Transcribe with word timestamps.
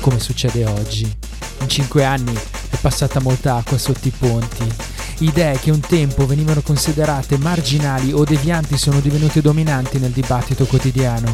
come 0.00 0.18
succede 0.18 0.64
oggi. 0.64 1.04
In 1.60 1.68
cinque 1.68 2.04
anni 2.04 2.32
è 2.34 2.76
passata 2.80 3.20
molta 3.20 3.56
acqua 3.56 3.78
sotto 3.78 4.08
i 4.08 4.12
ponti. 4.16 4.64
Idee 5.18 5.58
che 5.58 5.70
un 5.70 5.80
tempo 5.80 6.26
venivano 6.26 6.62
considerate 6.62 7.36
marginali 7.36 8.12
o 8.12 8.24
devianti 8.24 8.78
sono 8.78 9.00
divenute 9.00 9.42
dominanti 9.42 9.98
nel 9.98 10.10
dibattito 10.10 10.64
quotidiano. 10.64 11.32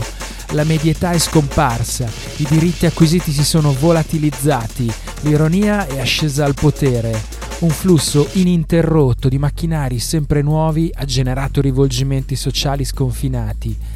La 0.51 0.65
medietà 0.65 1.13
è 1.13 1.19
scomparsa, 1.19 2.11
i 2.37 2.47
diritti 2.49 2.87
acquisiti 2.87 3.33
si 3.33 3.45
sono 3.45 3.73
volatilizzati, 3.73 4.93
l'ironia 5.23 5.87
è 5.87 6.01
ascesa 6.01 6.45
al 6.45 6.55
potere. 6.55 7.35
Un 7.61 7.71
flusso 7.71 8.29
ininterrotto 8.33 9.29
di 9.29 9.39
macchinari 9.39 9.99
sempre 9.99 10.43
nuovi 10.43 10.91
ha 10.93 11.05
generato 11.05 11.61
rivolgimenti 11.61 12.37
sociali 12.37 12.85
sconfinati 12.85 13.96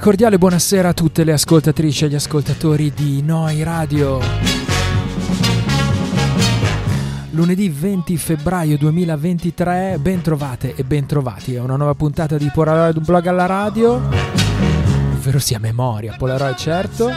Cordiale 0.00 0.38
buonasera 0.38 0.90
a 0.90 0.92
tutte 0.92 1.24
le 1.24 1.32
ascoltatrici 1.32 2.04
e 2.04 2.08
gli 2.08 2.14
ascoltatori 2.14 2.92
di 2.94 3.22
Noi 3.22 3.62
Radio. 3.62 4.20
Lunedì 7.30 7.68
20 7.68 8.16
febbraio 8.16 8.78
2023, 8.78 9.98
ben 10.00 10.22
trovate 10.22 10.74
e 10.74 10.84
ben 10.84 11.06
trovati 11.06 11.56
a 11.56 11.62
una 11.62 11.76
nuova 11.76 11.94
puntata 11.94 12.36
di 12.36 12.50
Polaroid, 12.52 12.96
un 12.98 13.04
blog 13.04 13.26
alla 13.26 13.46
radio, 13.46 14.00
ovvero 15.14 15.38
sia 15.38 15.58
memoria, 15.58 16.14
Polaroid 16.16 16.56
certo. 16.56 17.10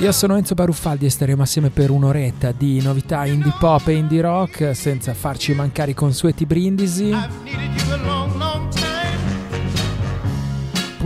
Io 0.00 0.12
sono 0.12 0.36
Enzo 0.36 0.54
Baruffaldi 0.54 1.06
e 1.06 1.10
staremo 1.10 1.42
assieme 1.42 1.70
per 1.70 1.90
un'oretta 1.90 2.52
di 2.52 2.82
novità 2.82 3.24
indie 3.24 3.54
pop 3.58 3.88
e 3.88 3.92
indie 3.92 4.20
rock 4.20 4.76
senza 4.76 5.14
farci 5.14 5.54
mancare 5.54 5.92
i 5.92 5.94
consueti 5.94 6.44
brindisi. 6.44 7.14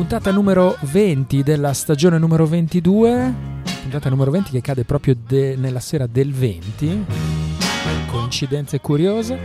Puntata 0.01 0.33
numero 0.33 0.79
20 0.81 1.43
della 1.43 1.75
stagione 1.75 2.17
numero 2.17 2.47
22. 2.47 3.35
Puntata 3.83 4.09
numero 4.09 4.31
20 4.31 4.51
che 4.51 4.63
cade 4.63 4.85
proprio 4.85 5.15
de- 5.15 5.57
nella 5.57 5.79
sera 5.79 6.07
del 6.07 6.33
20. 6.33 7.05
Coincidenze 8.11 8.81
curiose. 8.81 9.39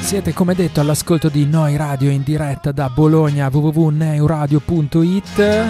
Siete 0.00 0.32
come 0.32 0.54
detto 0.54 0.80
all'ascolto 0.80 1.28
di 1.28 1.44
Noi 1.44 1.76
Radio 1.76 2.08
in 2.08 2.22
diretta 2.22 2.72
da 2.72 2.88
Bologna 2.88 3.50
www.neuradio.it 3.52 5.64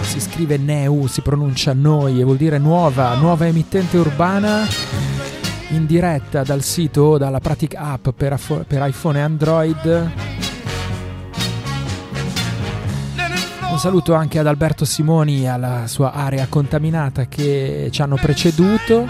Si 0.00 0.20
scrive 0.20 0.56
Neu, 0.56 1.06
si 1.06 1.20
pronuncia 1.20 1.74
Noi 1.74 2.18
e 2.18 2.24
vuol 2.24 2.38
dire 2.38 2.56
nuova, 2.56 3.12
nuova 3.16 3.46
emittente 3.46 3.98
urbana 3.98 5.19
in 5.70 5.86
diretta 5.86 6.42
dal 6.42 6.62
sito 6.62 7.02
o 7.02 7.18
dalla 7.18 7.40
Pratic 7.40 7.74
App 7.74 8.10
per, 8.10 8.38
per 8.66 8.86
iPhone 8.86 9.18
e 9.18 9.22
Android. 9.22 10.10
Un 13.70 13.78
saluto 13.78 14.14
anche 14.14 14.38
ad 14.38 14.46
Alberto 14.46 14.84
Simoni 14.84 15.42
e 15.42 15.48
alla 15.48 15.86
sua 15.86 16.12
area 16.12 16.46
contaminata 16.48 17.26
che 17.26 17.88
ci 17.92 18.02
hanno 18.02 18.16
preceduto. 18.16 19.06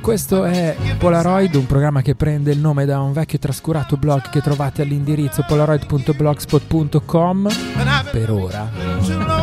Questo 0.00 0.44
è 0.44 0.76
Polaroid, 0.98 1.54
un 1.56 1.66
programma 1.66 2.00
che 2.00 2.14
prende 2.14 2.52
il 2.52 2.58
nome 2.58 2.84
da 2.84 3.00
un 3.00 3.12
vecchio 3.12 3.38
e 3.38 3.40
trascurato 3.40 3.96
blog 3.96 4.30
che 4.30 4.40
trovate 4.40 4.82
all'indirizzo 4.82 5.44
polaroid.blogspot.com 5.46 7.48
per 8.12 8.30
ora. 8.30 9.35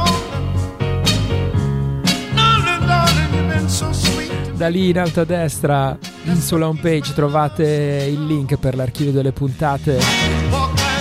Da 4.63 4.69
lì 4.69 4.91
in 4.91 4.97
alto 4.97 5.19
a 5.19 5.25
destra, 5.25 5.97
sulla 6.39 6.69
home 6.69 6.79
page, 6.79 7.13
trovate 7.13 8.07
il 8.09 8.25
link 8.25 8.55
per 8.55 8.77
l'archivio 8.77 9.11
delle 9.11 9.33
puntate 9.33 9.99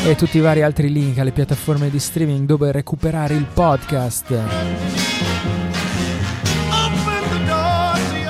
e 0.05 0.17
tutti 0.17 0.39
i 0.39 0.41
vari 0.41 0.63
altri 0.63 0.91
link 0.91 1.19
alle 1.19 1.31
piattaforme 1.31 1.89
di 1.89 2.01
streaming 2.01 2.45
dove 2.45 2.73
recuperare 2.73 3.35
il 3.35 3.45
podcast. 3.45 4.37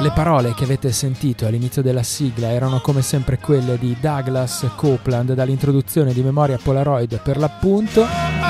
Le 0.00 0.10
parole 0.14 0.52
che 0.52 0.64
avete 0.64 0.92
sentito 0.92 1.46
all'inizio 1.46 1.80
della 1.80 2.02
sigla 2.02 2.50
erano 2.50 2.82
come 2.82 3.00
sempre 3.00 3.38
quelle 3.38 3.78
di 3.78 3.96
Douglas 3.98 4.66
Copeland 4.76 5.32
dall'introduzione 5.32 6.12
di 6.12 6.20
Memoria 6.20 6.58
Polaroid 6.62 7.22
per 7.22 7.38
l'appunto. 7.38 8.41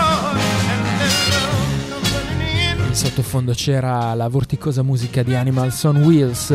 In 2.93 2.99
sottofondo 2.99 3.53
c'era 3.53 4.13
la 4.13 4.29
vorticosa 4.29 4.83
musica 4.83 5.23
di 5.23 5.35
Animals 5.35 5.83
on 5.85 5.97
Wheels. 6.03 6.49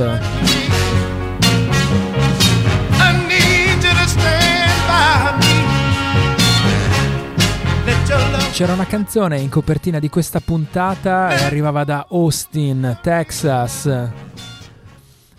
C'era 8.52 8.74
una 8.74 8.86
canzone 8.86 9.40
in 9.40 9.50
copertina 9.50 9.98
di 9.98 10.10
questa 10.10 10.40
puntata 10.40 11.36
e 11.36 11.44
arrivava 11.44 11.84
da 11.84 12.06
Austin, 12.08 13.00
Texas. 13.02 13.90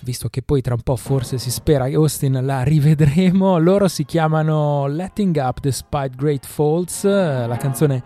Visto 0.01 0.29
che 0.29 0.43
poi 0.43 0.61
tra 0.63 0.75
un 0.75 0.83
po' 0.83 0.97
forse 0.97 1.39
si 1.39 1.53
spera 1.53 1.87
che 1.87 1.95
Austin 1.95 2.41
la 2.43 2.65
rivedremo, 2.65 3.59
loro 3.59 3.87
si 3.87 4.05
chiamano 4.05 4.89
Letting 4.89 5.37
Up 5.37 5.61
Despite 5.61 6.11
Great 6.17 6.45
Faults. 6.45 7.05
La 7.05 7.57
canzone 7.57 8.03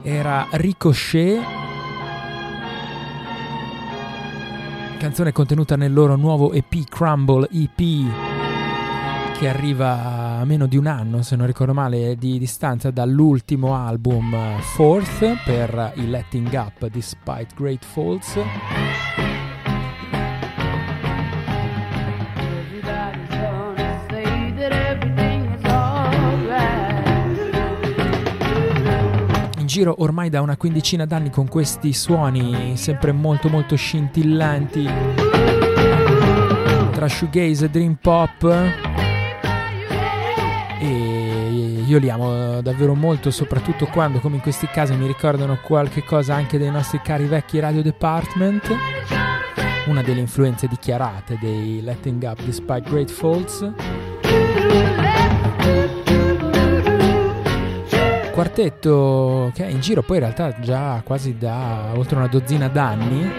era 0.00 0.46
Ricochet 0.52 1.83
canzone 5.04 5.32
contenuta 5.32 5.76
nel 5.76 5.92
loro 5.92 6.16
nuovo 6.16 6.52
EP 6.52 6.82
Crumble 6.88 7.46
EP 7.52 7.76
che 9.38 9.48
arriva 9.50 10.38
a 10.38 10.44
meno 10.46 10.66
di 10.66 10.78
un 10.78 10.86
anno, 10.86 11.20
se 11.20 11.36
non 11.36 11.46
ricordo 11.46 11.74
male, 11.74 12.16
di 12.16 12.38
distanza 12.38 12.90
dall'ultimo 12.90 13.74
album 13.74 14.34
Fourth 14.60 15.42
per 15.44 15.92
il 15.96 16.08
Letting 16.08 16.50
Up 16.54 16.86
Despite 16.86 17.48
Great 17.54 17.84
Falls. 17.84 19.33
Giro 29.74 29.96
ormai 29.98 30.30
da 30.30 30.40
una 30.40 30.56
quindicina 30.56 31.04
d'anni 31.04 31.30
con 31.30 31.48
questi 31.48 31.92
suoni 31.92 32.76
sempre 32.76 33.10
molto 33.10 33.48
molto 33.48 33.74
scintillanti 33.74 34.88
tra 36.92 37.08
shoegaze 37.08 37.64
e 37.64 37.68
dream 37.70 37.96
pop. 38.00 38.44
E 40.78 41.82
io 41.84 41.98
li 41.98 42.08
amo 42.08 42.60
davvero 42.60 42.94
molto 42.94 43.32
soprattutto 43.32 43.86
quando 43.86 44.20
come 44.20 44.36
in 44.36 44.42
questi 44.42 44.68
casi 44.68 44.94
mi 44.94 45.08
ricordano 45.08 45.58
qualche 45.60 46.04
cosa 46.04 46.36
anche 46.36 46.56
dei 46.56 46.70
nostri 46.70 47.00
cari 47.02 47.24
vecchi 47.24 47.58
radio 47.58 47.82
department. 47.82 48.72
Una 49.86 50.02
delle 50.02 50.20
influenze 50.20 50.68
dichiarate 50.68 51.36
dei 51.40 51.82
Letting 51.82 52.22
Up 52.22 52.40
Despite 52.44 52.88
Great 52.88 53.10
Faults 53.10 53.68
quartetto 58.34 59.52
che 59.54 59.64
è 59.64 59.68
in 59.68 59.78
giro 59.78 60.02
poi 60.02 60.16
in 60.16 60.24
realtà 60.24 60.58
già 60.58 61.00
quasi 61.04 61.38
da 61.38 61.92
oltre 61.94 62.16
una 62.16 62.26
dozzina 62.26 62.66
d'anni 62.66 63.32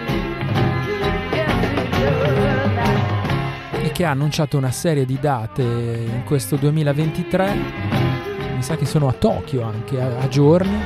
e 3.84 3.92
che 3.92 4.06
ha 4.06 4.12
annunciato 4.12 4.56
una 4.56 4.72
serie 4.72 5.06
di 5.06 5.20
date 5.20 5.64
in 5.64 6.24
questo 6.24 6.56
2023 6.56 7.56
mi 8.56 8.64
sa 8.64 8.78
che 8.78 8.86
sono 8.86 9.10
a 9.10 9.12
Tokyo 9.12 9.64
anche 9.64 10.00
a, 10.00 10.18
a 10.18 10.30
giorni 10.30 10.80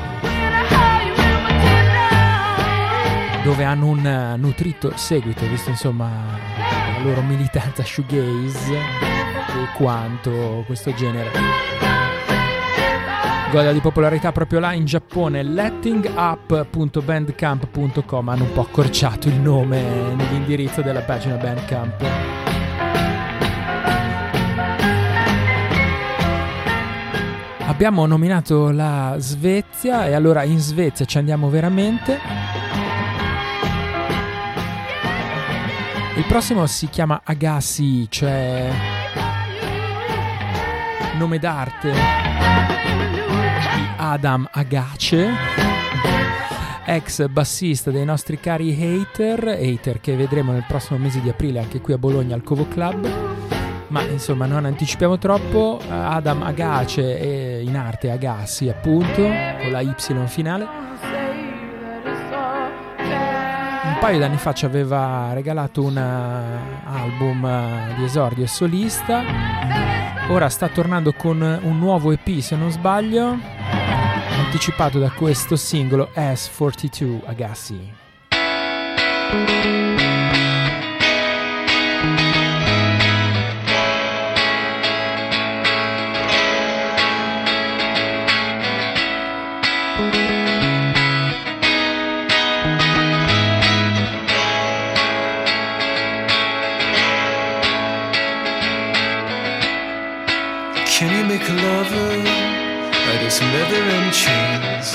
dove 3.44 3.64
hanno 3.64 3.86
un 3.90 4.36
nutrito 4.40 4.92
seguito 4.96 5.46
visto 5.46 5.70
insomma 5.70 6.10
la 6.58 7.04
loro 7.04 7.22
militanza 7.22 7.84
shoegaze 7.84 8.74
e 8.74 9.78
quanto 9.78 10.64
questo 10.66 10.92
genere 10.96 11.89
goda 13.52 13.72
di 13.72 13.80
popolarità 13.80 14.32
proprio 14.32 14.60
là 14.60 14.74
in 14.74 14.86
Giappone 14.86 15.42
lettingup.bandcamp.com 15.42 18.30
hanno 18.30 18.44
un 18.44 18.54
po' 18.54 18.62
accorciato 18.62 19.28
il 19.28 19.40
nome 19.40 20.14
nell'indirizzo 20.14 20.84
della 20.84 21.02
pagina 21.02 21.34
Bandcamp. 21.36 22.06
Abbiamo 27.66 28.06
nominato 28.06 28.70
la 28.70 29.16
Svezia 29.18 30.06
e 30.06 30.14
allora 30.14 30.44
in 30.44 30.60
Svezia 30.60 31.06
ci 31.06 31.18
andiamo 31.18 31.50
veramente. 31.50 32.20
Il 36.18 36.26
prossimo 36.26 36.68
si 36.68 36.88
chiama 36.90 37.22
Agassi 37.24 38.06
cioè 38.10 38.70
nome 41.18 41.40
d'arte 41.40 43.19
Adam 43.98 44.48
Agace, 44.52 45.30
ex 46.86 47.28
bassista 47.28 47.92
dei 47.92 48.06
nostri 48.06 48.40
cari 48.40 48.72
Hater, 48.72 49.48
Hater 49.48 50.00
che 50.00 50.16
vedremo 50.16 50.52
nel 50.52 50.66
prossimo 50.68 51.00
mese 51.00 51.22
di 51.22 51.30
aprile 51.30 51.60
anche 51.60 51.82
qui 51.82 51.94
a 51.94 51.98
Bologna 51.98 52.36
al 52.36 52.44
Covo 52.44 52.68
Club. 52.68 53.08
Ma 53.88 54.02
insomma 54.04 54.46
non 54.46 54.66
anticipiamo 54.66 55.18
troppo, 55.18 55.82
Adam 55.90 56.44
Agace 56.44 57.62
in 57.64 57.76
arte 57.76 58.12
Agassi 58.12 58.70
appunto, 58.70 59.22
con 59.22 59.72
la 59.72 59.82
Y 59.82 59.94
finale. 60.28 60.68
Un 63.84 63.98
paio 64.00 64.20
d'anni 64.20 64.38
fa 64.38 64.54
ci 64.54 64.66
aveva 64.66 65.34
regalato 65.34 65.82
un 65.82 65.98
album 65.98 67.96
di 67.96 68.04
esordio 68.04 68.46
solista, 68.46 69.24
ora 70.30 70.48
sta 70.50 70.68
tornando 70.68 71.12
con 71.14 71.42
un 71.42 71.80
nuovo 71.80 72.12
EP 72.12 72.40
se 72.40 72.56
non 72.56 72.70
sbaglio, 72.70 73.58
anticipato 74.50 74.98
da 74.98 75.12
questo 75.12 75.56
singolo 75.56 76.10
S42 76.16 77.22
Agassi. 77.26 77.98
us 103.28 103.42
leather 103.42 103.84
and 103.98 104.14
chains. 104.14 104.94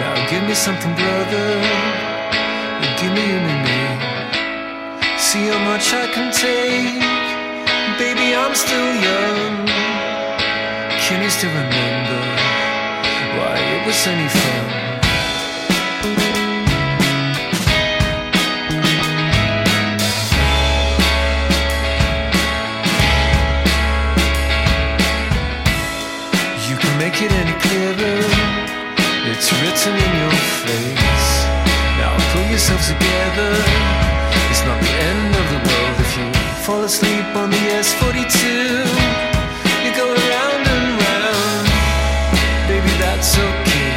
Now 0.00 0.14
give 0.30 0.42
me 0.48 0.54
something, 0.54 0.94
brother. 0.94 1.48
Give 3.00 3.12
me 3.12 3.24
an 3.36 3.44
name. 3.68 4.00
See 5.18 5.46
how 5.48 5.58
much 5.70 5.92
I 5.92 6.06
can 6.14 6.32
take. 6.32 7.02
Baby, 7.98 8.34
I'm 8.34 8.54
still 8.54 8.90
young. 9.08 9.66
Can 11.04 11.22
you 11.22 11.30
still 11.30 11.50
remember 11.50 12.22
why 13.36 13.56
it 13.74 13.86
was 13.86 14.06
any 14.06 14.28
fun? 14.28 14.83
It's 29.36 29.52
written 29.52 29.94
in 29.94 30.12
your 30.18 30.36
face. 30.66 31.44
Now 31.98 32.12
pull 32.32 32.46
yourself 32.50 32.80
together. 32.86 33.52
It's 34.50 34.64
not 34.66 34.78
the 34.82 34.94
end 35.10 35.30
of 35.40 35.46
the 35.52 35.60
world 35.68 35.96
if 36.00 36.10
you 36.18 36.26
fall 36.64 36.82
asleep 36.82 37.26
on 37.36 37.50
the 37.50 37.62
S42. 37.82 38.84
You 39.84 39.92
go 39.94 40.06
around 40.10 40.62
and 40.74 40.86
round. 41.04 41.66
Baby, 42.68 42.92
that's 42.98 43.38
okay. 43.38 43.92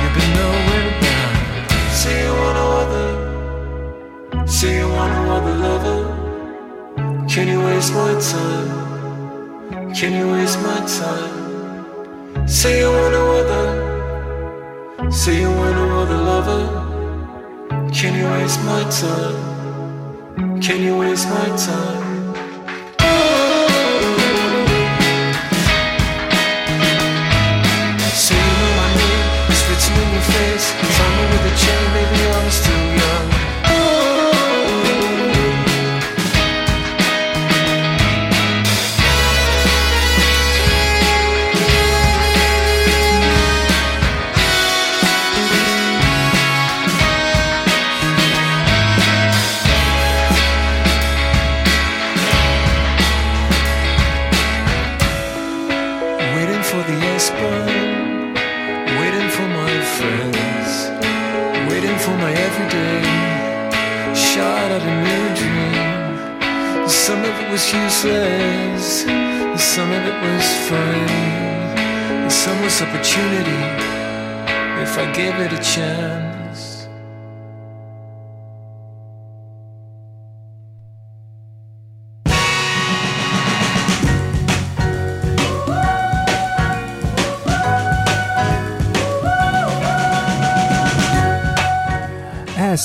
You've 0.00 0.14
been 0.18 0.32
nowhere 0.42 0.90
bound. 1.02 1.36
Say 1.92 2.16
you 2.24 2.32
want 2.40 2.54
no 2.60 2.66
other. 2.82 3.10
Say 4.46 4.72
you 4.78 4.88
want 4.88 5.12
no 5.14 5.22
other 5.36 5.54
lover. 5.66 6.00
Can 7.26 7.48
you 7.48 7.60
waste 7.64 7.92
my 7.94 8.12
time? 8.32 9.94
Can 9.94 10.12
you 10.12 10.26
waste 10.32 10.58
my 10.62 10.78
time? 10.86 11.29
Say 12.60 12.80
you 12.80 12.90
want 12.90 13.12
no 13.14 13.24
other. 13.40 15.10
Say 15.10 15.40
you 15.40 15.48
want 15.48 15.76
no 15.76 16.00
other 16.02 16.20
lover. 16.30 16.62
Can 17.90 18.12
you 18.18 18.26
waste 18.32 18.62
my 18.64 18.82
time? 18.90 20.60
Can 20.60 20.82
you 20.82 20.98
waste 20.98 21.26
my 21.30 21.56
time? 21.56 21.99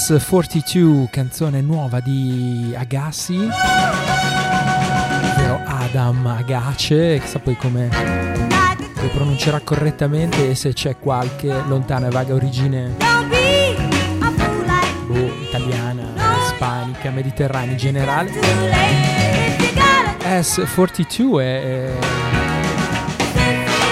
42, 0.07 1.07
canzone 1.09 1.61
nuova 1.61 1.99
di 1.99 2.71
Agassi, 2.77 3.35
ovvero 5.33 5.61
Adam 5.65 6.27
Agace, 6.27 7.19
chissà 7.19 7.39
poi 7.39 7.57
come 7.57 7.89
lo 7.89 9.07
pronuncerà 9.07 9.61
correttamente 9.61 10.51
e 10.51 10.53
se 10.53 10.73
c'è 10.73 10.99
qualche 10.99 11.51
lontana 11.65 12.05
e 12.05 12.09
vaga 12.11 12.35
origine. 12.35 12.97
Boh, 15.07 15.33
italiana, 15.41 16.13
ispanica, 16.43 17.09
mediterranea 17.09 17.71
in 17.71 17.77
generale. 17.77 18.31
S42 20.19 21.39
è, 21.39 21.91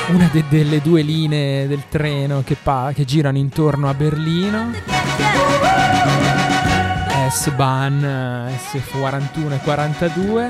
una 0.10 0.30
de- 0.32 0.44
delle 0.48 0.80
due 0.80 1.02
linee 1.02 1.66
del 1.68 1.86
treno 1.90 2.44
che, 2.46 2.56
pa- 2.62 2.92
che 2.94 3.04
girano 3.04 3.40
intorno 3.40 3.90
a 3.90 3.96
Berlino 3.96 5.63
S-Bahn 7.30 8.02
S41 8.72 9.54
e 9.54 9.58
42 9.64 10.50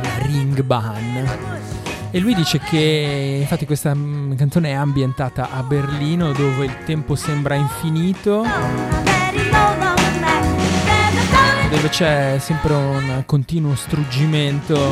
la 0.00 0.18
Ringbahn 0.18 1.56
e 2.10 2.20
lui 2.20 2.34
dice 2.34 2.58
che 2.58 3.38
infatti 3.40 3.66
questa 3.66 3.94
mm, 3.94 4.34
canzone 4.34 4.70
è 4.70 4.72
ambientata 4.72 5.50
a 5.50 5.62
Berlino 5.62 6.32
dove 6.32 6.64
il 6.64 6.76
tempo 6.84 7.14
sembra 7.14 7.54
infinito. 7.54 8.46
Dove 11.68 11.88
c'è 11.90 12.36
sempre 12.38 12.72
un 12.72 13.22
continuo 13.26 13.74
struggimento 13.74 14.90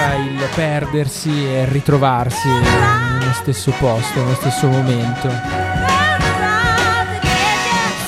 tra 0.00 0.14
il 0.14 0.48
perdersi 0.54 1.28
e 1.28 1.60
il 1.60 1.66
ritrovarsi 1.66 2.48
nello 2.48 3.32
stesso 3.34 3.70
posto, 3.78 4.18
nello 4.18 4.34
stesso 4.34 4.66
momento 4.66 5.28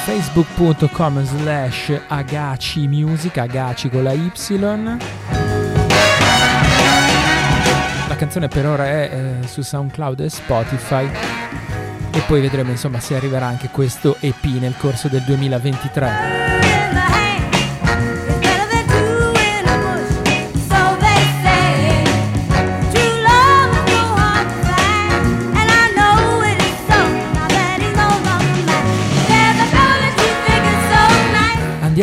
facebook.com 0.04 1.22
slash 1.22 2.00
agaci 2.08 2.88
music, 2.88 3.36
agaci 3.36 3.90
con 3.90 4.02
la 4.04 4.12
Y. 4.12 4.30
La 8.08 8.16
canzone 8.16 8.48
per 8.48 8.66
ora 8.66 8.86
è 8.86 9.10
eh, 9.42 9.46
su 9.46 9.60
SoundCloud 9.60 10.20
e 10.20 10.30
Spotify 10.30 11.10
e 12.10 12.22
poi 12.26 12.40
vedremo 12.40 12.70
insomma 12.70 13.00
se 13.00 13.16
arriverà 13.16 13.46
anche 13.46 13.68
questo 13.68 14.16
EP 14.20 14.44
nel 14.44 14.74
corso 14.78 15.08
del 15.08 15.22
2023. 15.22 16.51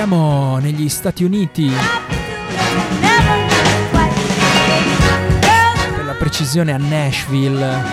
Andiamo 0.02 0.60
negli 0.60 0.88
Stati 0.88 1.26
Uniti. 1.26 1.70
Per 5.94 6.06
la 6.06 6.14
precisione 6.14 6.72
a 6.72 6.78
Nashville, 6.78 7.84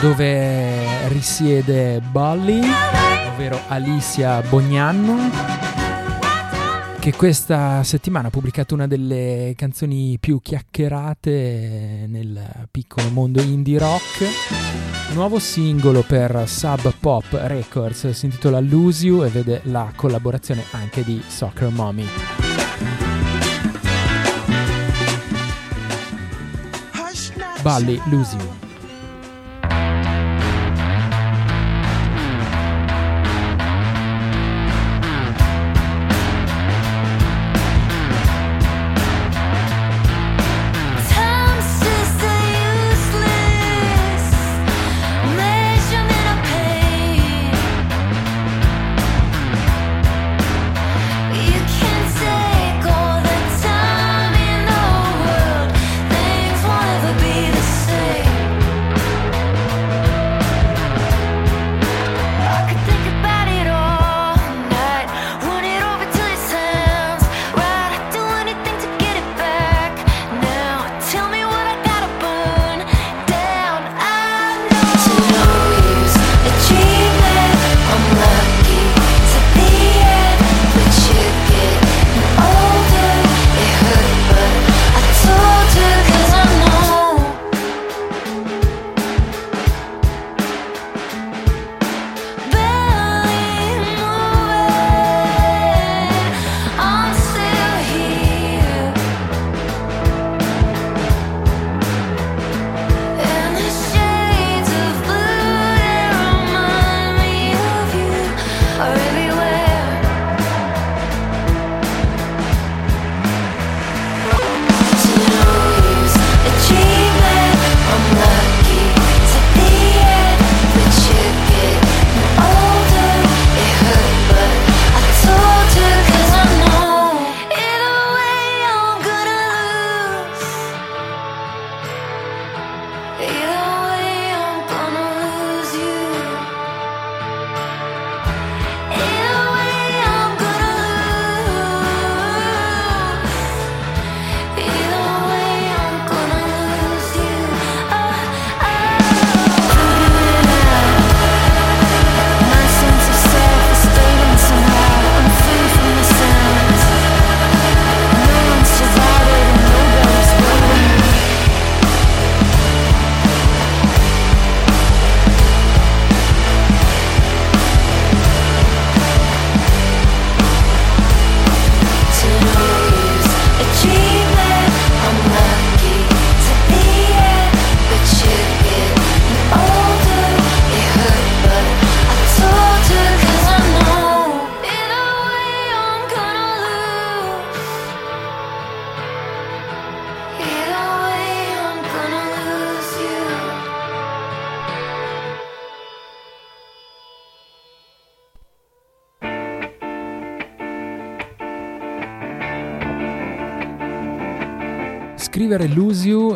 dove 0.00 1.06
risiede 1.06 2.00
Bolly, 2.00 2.68
ovvero 3.28 3.60
Alicia 3.68 4.40
Bognanno 4.40 5.61
che 7.02 7.12
questa 7.16 7.82
settimana 7.82 8.28
ha 8.28 8.30
pubblicato 8.30 8.74
una 8.74 8.86
delle 8.86 9.54
canzoni 9.56 10.18
più 10.20 10.40
chiacchierate 10.40 12.04
nel 12.06 12.68
piccolo 12.70 13.08
mondo 13.10 13.42
indie 13.42 13.80
rock. 13.80 14.24
Nuovo 15.12 15.40
singolo 15.40 16.02
per 16.02 16.44
Sub 16.46 16.94
Pop 17.00 17.24
Records 17.32 18.10
si 18.10 18.26
intitola 18.26 18.60
Lose 18.60 19.04
You 19.04 19.24
e 19.24 19.30
vede 19.30 19.62
la 19.64 19.92
collaborazione 19.96 20.62
anche 20.70 21.02
di 21.02 21.20
Soccer 21.26 21.70
Mommy. 21.70 22.06
Balli 27.62 28.00
Lose 28.10 28.36
You. 28.36 28.61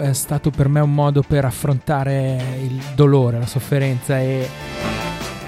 È 0.08 0.14
stato 0.14 0.50
per 0.50 0.68
me 0.68 0.80
un 0.80 0.92
modo 0.92 1.22
per 1.26 1.44
affrontare 1.44 2.38
il 2.62 2.80
dolore, 2.94 3.38
la 3.38 3.46
sofferenza 3.46 4.18
e 4.20 4.48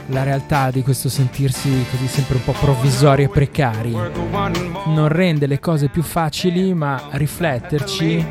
la 0.06 0.22
realtà 0.22 0.70
di 0.70 0.82
questo 0.82 1.08
sentirsi 1.08 1.84
così 1.90 2.06
sempre 2.06 2.36
un 2.36 2.44
po' 2.44 2.52
provvisori 2.52 3.24
e 3.24 3.28
precari. 3.28 3.92
Non 3.92 5.08
rende 5.08 5.46
le 5.46 5.60
cose 5.60 5.88
più 5.88 6.02
facili, 6.02 6.74
ma 6.74 7.08
rifletterci 7.10 8.26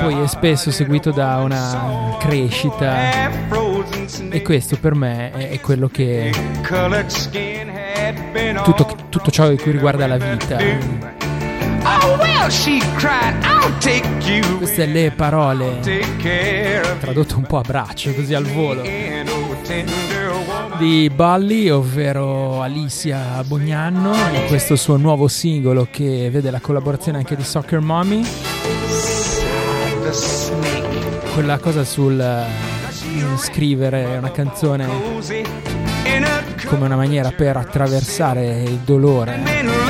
poi 0.00 0.20
è 0.20 0.26
spesso 0.26 0.70
seguito 0.70 1.10
da 1.10 1.38
una 1.38 2.16
crescita 2.18 3.28
e 4.30 4.42
questo 4.42 4.76
per 4.78 4.94
me 4.94 5.32
è 5.32 5.58
quello 5.60 5.88
che 5.88 6.32
tutto, 8.62 8.96
tutto 9.08 9.30
ciò 9.30 9.52
che 9.54 9.70
riguarda 9.70 10.06
la 10.06 10.18
vita 10.18 11.17
queste 14.58 14.86
le 14.86 15.10
parole 15.10 15.80
tradotto 17.00 17.36
un 17.36 17.42
po' 17.42 17.58
a 17.58 17.62
braccio 17.62 18.12
così 18.14 18.34
al 18.34 18.44
volo. 18.44 18.82
di 20.78 21.10
Bully, 21.12 21.68
ovvero 21.68 22.62
Alicia 22.62 23.42
Bognanno, 23.44 24.14
in 24.14 24.46
questo 24.46 24.76
suo 24.76 24.96
nuovo 24.96 25.28
singolo 25.28 25.88
che 25.90 26.30
vede 26.30 26.50
la 26.50 26.60
collaborazione 26.60 27.18
anche 27.18 27.36
di 27.36 27.44
Soccer 27.44 27.80
Mommy. 27.80 28.24
Quella 31.34 31.58
cosa 31.58 31.84
sul 31.84 32.18
uh, 32.18 33.36
scrivere 33.36 34.16
una 34.16 34.30
canzone 34.30 34.86
come 36.66 36.84
una 36.84 36.96
maniera 36.96 37.30
per 37.30 37.56
attraversare 37.56 38.62
il 38.62 38.78
dolore 38.84 39.87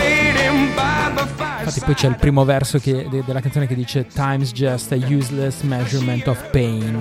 Infatti 1.69 1.85
poi 1.85 1.95
c'è 1.95 2.09
il 2.09 2.17
primo 2.17 2.47
verso 2.47 2.79
che, 2.79 3.07
de, 3.11 3.23
della 3.27 3.41
canzone 3.41 3.67
che 3.67 3.75
dice 3.75 4.07
Time's 4.07 4.53
just 4.53 4.91
a 4.93 4.97
useless 4.97 5.61
measurement 5.61 6.27
of 6.27 6.49
pain. 6.51 6.99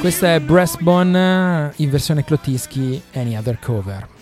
Questa 0.00 0.34
è 0.34 0.40
Breastbone 0.40 1.72
in 1.76 1.90
versione 1.90 2.22
Klotischi 2.22 3.02
Any 3.14 3.36
Other 3.36 3.58
Cover. 3.58 4.15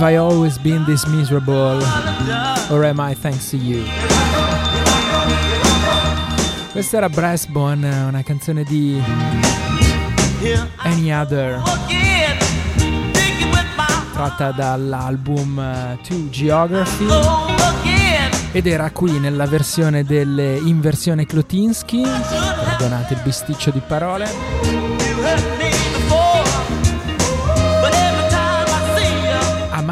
Have 0.00 0.14
I 0.14 0.16
always 0.16 0.56
been 0.56 0.82
this 0.86 1.06
miserable? 1.06 1.78
Or 2.70 2.86
am 2.86 3.00
I 3.00 3.14
thanks 3.14 3.50
to 3.50 3.58
you? 3.58 3.84
Questa 6.72 6.96
era 6.96 7.10
Breastbone, 7.10 8.06
una 8.08 8.22
canzone 8.22 8.64
di 8.64 8.98
Any 10.84 11.12
Other 11.12 11.60
tratta 14.14 14.52
dall'album 14.52 15.58
uh, 15.58 16.02
To 16.02 16.30
Geography 16.30 17.06
ed 18.52 18.66
era 18.66 18.90
qui 18.92 19.18
nella 19.18 19.44
versione 19.44 20.02
delle 20.02 20.56
inversione 20.56 21.26
Klotinsky 21.26 22.02
perdonate 22.02 23.12
il 23.12 23.20
bisticcio 23.22 23.70
di 23.70 23.82
parole 23.86 25.49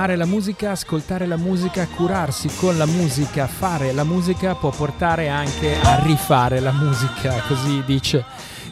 amare 0.08 0.16
la 0.16 0.26
musica, 0.26 0.70
ascoltare 0.70 1.26
la 1.26 1.36
musica, 1.36 1.86
curarsi 1.86 2.48
con 2.56 2.78
la 2.78 2.86
musica, 2.86 3.46
fare 3.46 3.92
la 3.92 4.04
musica 4.04 4.54
può 4.54 4.70
portare 4.70 5.28
anche 5.28 5.78
a 5.78 6.02
rifare 6.02 6.60
la 6.60 6.72
musica, 6.72 7.34
così 7.46 7.82
dice 7.84 8.24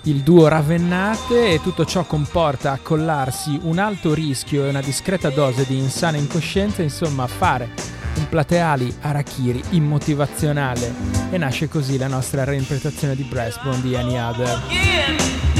il 0.05 0.22
duo 0.22 0.49
Ravennate. 0.49 1.51
E 1.51 1.61
tutto 1.61 1.85
ciò 1.85 2.05
comporta 2.05 2.72
accollarsi 2.72 3.59
un 3.64 3.79
alto 3.79 4.14
rischio 4.14 4.64
e 4.64 4.70
una 4.70 4.81
discreta 4.81 5.29
dose 5.29 5.66
di 5.66 5.77
insana 5.77 6.16
incoscienza, 6.16 6.81
insomma 6.81 7.27
fare 7.27 7.70
un 8.16 8.29
plateali 8.31 8.94
arachiri 9.03 9.62
immotivazionale. 9.70 10.94
E 11.31 11.37
nasce 11.37 11.68
così 11.68 11.99
la 11.99 12.09
nostra 12.09 12.44
reinterpretazione 12.44 13.14
di 13.14 13.25
Breastbone 13.25 13.83
di 13.83 13.94
Any 13.94 14.18
Other 14.18 15.55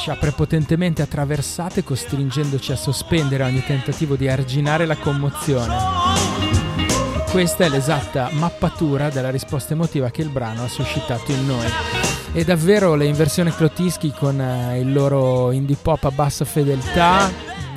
ci 0.00 0.08
ha 0.08 0.16
prepotentemente 0.16 1.02
attraversate 1.02 1.84
costringendoci 1.84 2.72
a 2.72 2.76
sospendere 2.76 3.44
ogni 3.44 3.62
tentativo 3.62 4.16
di 4.16 4.28
arginare 4.28 4.86
la 4.86 4.96
commozione. 4.96 5.76
Questa 7.30 7.64
è 7.64 7.68
l'esatta 7.68 8.30
mappatura 8.32 9.10
della 9.10 9.28
risposta 9.28 9.74
emotiva 9.74 10.10
che 10.10 10.22
il 10.22 10.30
brano 10.30 10.64
ha 10.64 10.68
suscitato 10.68 11.32
in 11.32 11.46
noi. 11.46 11.66
E 12.32 12.44
davvero 12.44 12.94
le 12.94 13.04
inversioni 13.04 13.52
Klotischi 13.52 14.10
con 14.16 14.40
eh, 14.40 14.80
il 14.80 14.90
loro 14.90 15.52
indie 15.52 15.76
pop 15.76 16.02
a 16.04 16.10
bassa 16.10 16.46
fedeltà, 16.46 17.30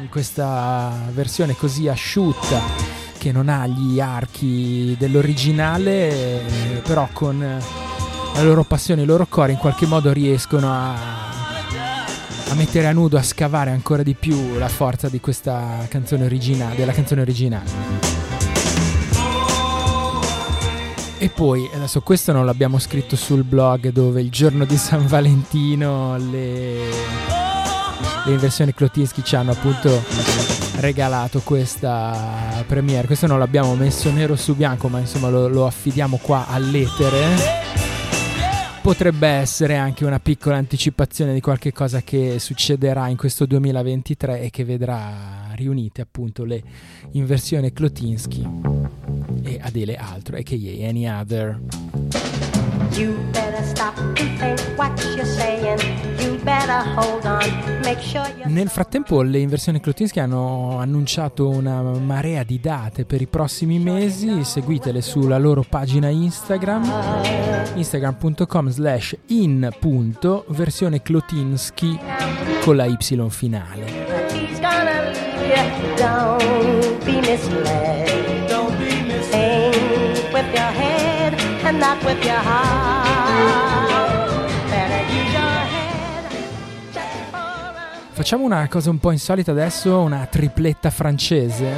questa 0.10 0.94
versione 1.12 1.58
così 1.58 1.90
asciutta 1.90 2.62
che 3.18 3.34
non 3.34 3.50
ha 3.50 3.68
gli 3.68 4.00
archi 4.00 4.96
dell'originale, 4.98 6.42
però 6.84 7.10
con 7.12 7.38
la 7.40 8.44
loro 8.44 8.64
passione 8.64 9.02
i 9.02 9.06
loro 9.06 9.26
cori 9.28 9.52
in 9.52 9.58
qualche 9.58 9.86
modo 9.86 10.14
riescono 10.14 10.72
a 10.72 11.33
a 12.54 12.56
mettere 12.56 12.86
a 12.86 12.92
nudo, 12.92 13.18
a 13.18 13.24
scavare 13.24 13.72
ancora 13.72 14.04
di 14.04 14.14
più 14.14 14.58
la 14.60 14.68
forza 14.68 15.10
di 15.10 15.20
questa 15.20 15.88
canzone 15.90 16.24
originale, 16.24 16.76
della 16.76 16.92
canzone 16.92 17.22
originale. 17.22 17.68
E 21.18 21.30
poi, 21.30 21.68
adesso 21.74 22.02
questo 22.02 22.32
non 22.32 22.46
l'abbiamo 22.46 22.78
scritto 22.78 23.16
sul 23.16 23.44
blog 23.44 23.90
dove 23.90 24.22
il 24.22 24.30
giorno 24.30 24.66
di 24.66 24.78
San 24.78 25.08
Valentino 25.08 26.16
le, 26.18 26.76
le 28.26 28.32
inversioni 28.32 28.72
Klotinski 28.72 29.24
ci 29.24 29.36
hanno 29.36 29.52
appunto 29.52 30.04
regalato 30.76 31.42
questa 31.44 32.64
premiere. 32.68 33.08
Questo 33.08 33.26
non 33.26 33.40
l'abbiamo 33.40 33.74
messo 33.74 34.12
nero 34.12 34.36
su 34.36 34.56
bianco, 34.56 34.90
ma 34.90 35.00
insomma 35.00 35.30
lo, 35.30 35.48
lo 35.48 35.66
affidiamo 35.66 36.20
qua 36.22 36.46
all'etere 36.48 37.63
potrebbe 38.84 39.28
essere 39.30 39.78
anche 39.78 40.04
una 40.04 40.20
piccola 40.20 40.58
anticipazione 40.58 41.34
di 41.34 41.40
qualche 41.40 41.72
cosa 41.72 42.02
che 42.02 42.38
succederà 42.38 43.08
in 43.08 43.16
questo 43.16 43.46
2023 43.46 44.42
e 44.42 44.50
che 44.50 44.66
vedrà 44.66 45.54
riunite 45.56 46.02
appunto 46.02 46.44
le 46.44 46.62
inversioni 47.12 47.72
Klotinsky 47.72 48.46
e 49.42 49.58
Adele 49.62 49.96
Altro, 49.96 50.36
a.k.a. 50.36 50.88
Any 50.90 51.08
Other. 51.08 52.33
You 52.96 53.18
better 53.32 53.64
stop 53.64 53.98
and 53.98 54.38
think 54.38 54.60
what 54.76 54.92
you're 55.16 55.26
saying. 55.26 55.80
You 56.20 56.38
better 56.44 56.84
hold 56.96 57.26
on. 57.26 57.42
Make 57.84 58.00
sure 58.02 58.24
Nel 58.46 58.70
frattempo 58.70 59.22
le 59.22 59.40
inversioni 59.40 59.80
Klotinsky 59.80 60.20
hanno 60.20 60.78
annunciato 60.78 61.50
una 61.50 61.82
marea 61.82 62.44
di 62.44 62.60
date 62.60 63.06
per 63.06 63.22
i 63.22 63.28
prossimi 63.28 63.80
mesi, 63.80 64.44
seguitele 64.44 65.02
sulla 65.02 65.40
loro 65.40 65.66
pagina 65.68 66.10
Instagram, 66.10 66.92
instagram.com 67.76 68.70
slash 68.70 69.18
in.versione 69.28 71.02
Klotinsky 71.02 71.98
con 72.62 72.76
la 72.76 72.86
Y 72.86 72.98
finale. 73.30 74.12
Don't 75.98 77.06
be 77.06 77.20
misled. 77.22 78.23
Head 81.74 81.80
not 81.80 82.04
with 82.04 82.24
your 82.24 82.40
heart. 82.40 83.12
Facciamo 88.12 88.46
una 88.46 88.68
cosa 88.68 88.92
un 88.92 89.00
po' 89.00 89.12
insolita 89.12 89.52
adesso, 89.52 90.00
una 90.00 90.28
tripletta 90.28 90.92
francese. 90.92 91.72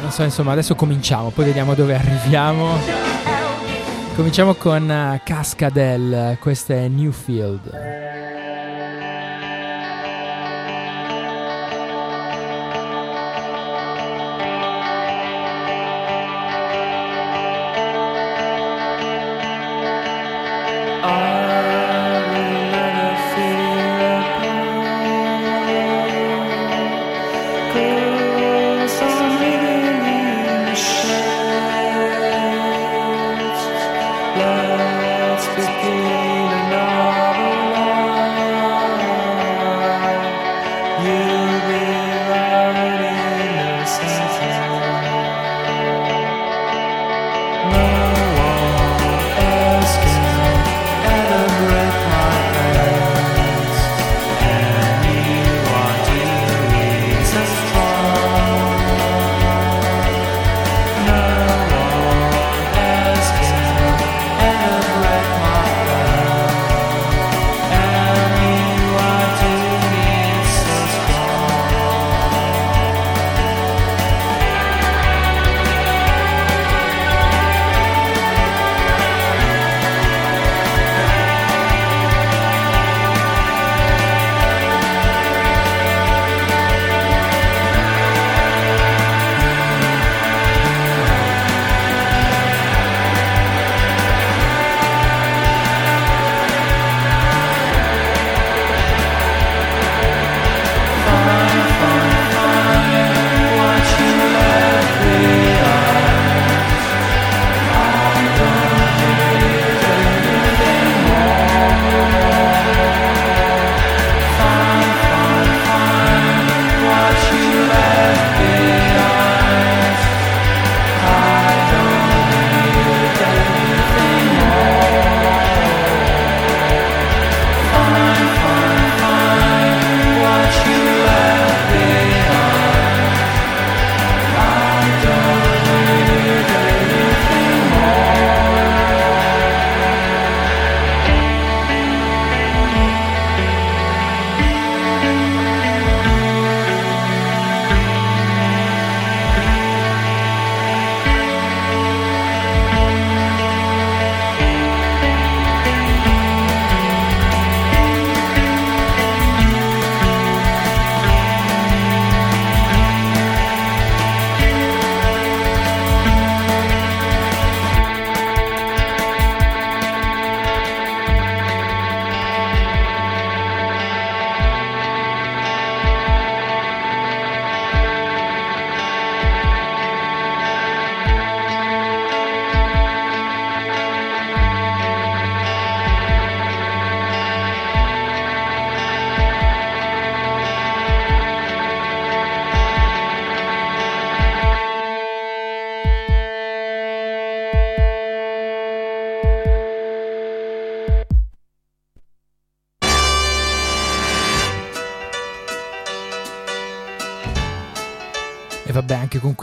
Non 0.00 0.10
so, 0.10 0.22
insomma, 0.22 0.52
adesso 0.52 0.74
cominciamo, 0.74 1.30
poi 1.30 1.46
vediamo 1.46 1.74
dove 1.74 1.94
arriviamo. 1.94 2.76
Cominciamo 4.14 4.54
con 4.54 4.88
uh, 4.88 5.20
Cascadel, 5.24 6.36
questa 6.38 6.74
è 6.74 6.86
Newfield. 6.86 8.43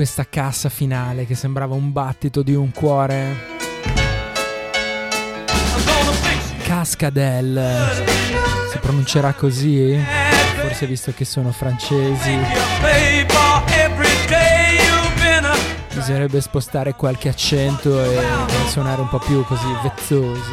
Questa 0.01 0.25
cassa 0.27 0.69
finale 0.69 1.27
che 1.27 1.35
sembrava 1.35 1.75
un 1.75 1.91
battito 1.91 2.41
di 2.41 2.55
un 2.55 2.71
cuore. 2.71 3.37
Cascadel, 6.63 8.01
si 8.71 8.79
pronuncerà 8.79 9.33
così? 9.33 10.03
Forse 10.59 10.87
visto 10.87 11.13
che 11.15 11.23
sono 11.23 11.51
francesi. 11.51 12.35
Bisognerebbe 15.93 16.41
spostare 16.41 16.95
qualche 16.95 17.29
accento 17.29 18.03
e 18.03 18.21
suonare 18.69 19.01
un 19.01 19.07
po' 19.07 19.19
più 19.19 19.43
così 19.43 19.67
vezzosi. 19.83 20.49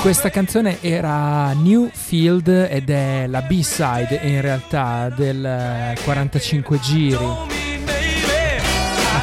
Questa 0.00 0.30
canzone 0.30 0.80
era 0.80 1.52
New 1.54 1.90
Field 1.92 2.68
ed 2.70 2.88
è 2.88 3.26
la 3.26 3.40
B-side 3.40 4.20
in 4.22 4.40
realtà 4.42 5.08
del 5.08 5.98
45 6.04 6.78
giri 6.78 7.53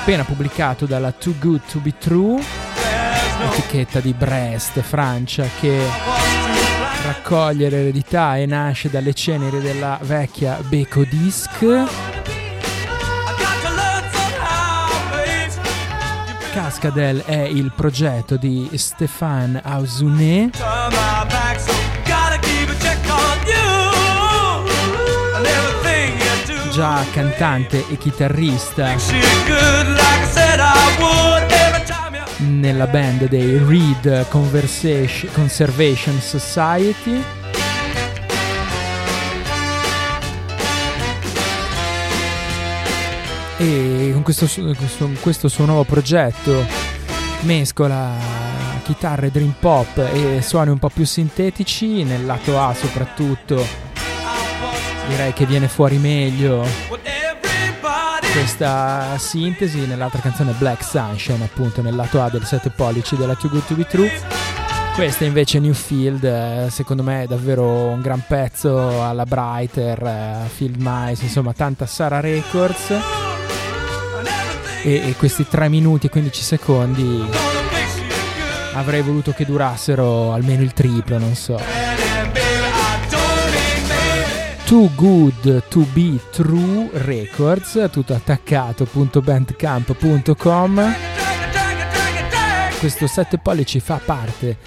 appena 0.02 0.24
pubblicato 0.24 0.88
dalla 0.88 1.12
Too 1.12 1.36
Good 1.40 1.62
To 1.70 1.80
Be 1.80 1.94
True 1.96 2.42
etichetta 3.46 4.00
di 4.00 4.14
Brest, 4.14 4.80
Francia 4.80 5.46
che 5.60 5.80
raccoglie 7.04 7.70
l'eredità 7.70 8.36
e 8.36 8.48
nasce 8.48 8.90
dalle 8.90 9.14
ceneri 9.14 9.62
della 9.62 10.00
vecchia 10.02 10.58
Beko 10.60 11.04
Disc 11.04 11.86
Cascadel 16.52 17.22
è 17.24 17.42
il 17.42 17.72
progetto 17.76 18.38
di 18.38 18.70
Stéphane 18.74 19.62
Ausuné. 19.64 20.50
Già 26.72 27.06
cantante 27.12 27.84
e 27.90 27.98
chitarrista 27.98 28.96
nella 32.38 32.88
band 32.88 33.28
dei 33.28 33.58
Reed 33.58 34.28
Conservation 34.30 36.20
Society. 36.22 37.22
e 43.58 44.10
con 44.14 44.24
questo, 44.24 44.48
questo, 44.76 45.10
questo 45.20 45.48
suo 45.48 45.66
nuovo 45.66 45.84
progetto 45.84 46.66
mescola 47.42 48.12
chitarre 48.84 49.30
dream 49.30 49.54
pop 49.60 49.98
e 49.98 50.42
suoni 50.42 50.72
un 50.72 50.80
po' 50.80 50.90
più 50.90 51.06
sintetici, 51.06 52.04
nel 52.04 52.26
lato 52.26 52.60
A 52.60 52.74
soprattutto 52.74 53.91
direi 55.12 55.34
che 55.34 55.46
viene 55.46 55.68
fuori 55.68 55.98
meglio 55.98 56.66
questa 58.32 59.18
sintesi, 59.18 59.86
nell'altra 59.86 60.22
canzone 60.22 60.54
Black 60.58 60.86
Sunshine 60.86 61.44
appunto 61.44 61.82
nel 61.82 61.96
lato 61.96 62.22
A 62.22 62.30
del 62.30 62.46
7 62.46 62.70
pollici 62.70 63.18
della 63.18 63.36
Too 63.36 63.50
Good 63.50 63.66
To 63.66 63.76
Be 63.76 63.86
True. 63.86 64.10
Questa 64.96 65.26
invece 65.26 65.60
Newfield, 65.60 66.24
eh, 66.24 66.68
secondo 66.70 67.04
me 67.04 67.24
è 67.24 67.28
davvero 67.28 67.66
un 67.66 68.00
gran 68.00 68.24
pezzo 68.26 69.04
alla 69.04 69.26
Brighter, 69.26 70.02
eh, 70.02 70.48
Field 70.48 70.78
Mice, 70.80 71.26
insomma 71.26 71.52
tanta 71.52 71.86
Sara 71.86 72.22
Records 72.22 72.92
e, 74.84 75.10
e 75.10 75.16
questi 75.18 75.46
3 75.46 75.68
minuti 75.68 76.06
e 76.08 76.10
15 76.10 76.42
secondi 76.42 77.30
avrei 78.76 79.02
voluto 79.02 79.32
che 79.32 79.46
durassero 79.46 80.32
almeno 80.32 80.62
il 80.62 80.72
triplo, 80.72 81.18
non 81.18 81.36
so. 81.36 81.60
Too 84.72 84.88
Good 84.96 85.68
To 85.68 85.86
Be 85.92 86.18
True 86.32 86.90
Records, 86.94 87.90
tutto 87.92 88.14
attaccato.bandcamp.com. 88.14 90.96
Questo 92.80 93.06
7 93.06 93.38
pollici 93.40 93.82
fa 93.82 94.00
parte 94.02 94.60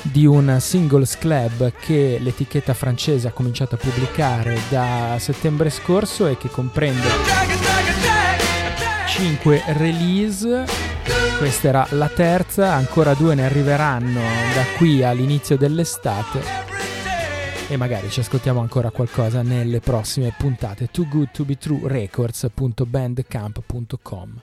di 0.00 0.24
un 0.24 0.56
singles 0.58 1.18
club 1.18 1.74
che 1.78 2.16
l'etichetta 2.18 2.72
francese 2.72 3.28
ha 3.28 3.32
cominciato 3.32 3.74
a 3.74 3.78
pubblicare 3.78 4.58
da 4.70 5.16
settembre 5.18 5.68
scorso 5.68 6.26
e 6.26 6.38
che 6.38 6.48
comprende 6.48 7.06
5 9.08 9.62
release, 9.76 10.64
questa 11.36 11.68
era 11.68 11.86
la 11.90 12.08
terza, 12.08 12.72
ancora 12.72 13.12
due 13.12 13.34
ne 13.34 13.44
arriveranno 13.44 14.22
da 14.54 14.64
qui 14.78 15.04
all'inizio 15.04 15.58
dell'estate 15.58 16.70
e 17.70 17.76
magari 17.76 18.10
ci 18.10 18.18
ascoltiamo 18.18 18.58
ancora 18.58 18.90
qualcosa 18.90 19.42
nelle 19.42 19.78
prossime 19.78 20.34
puntate. 20.36 20.88
Too 20.90 21.06
Good 21.08 21.30
To 21.30 21.44
Be 21.44 21.56
True 21.56 21.82
Records.bandcamp.com 21.84 24.40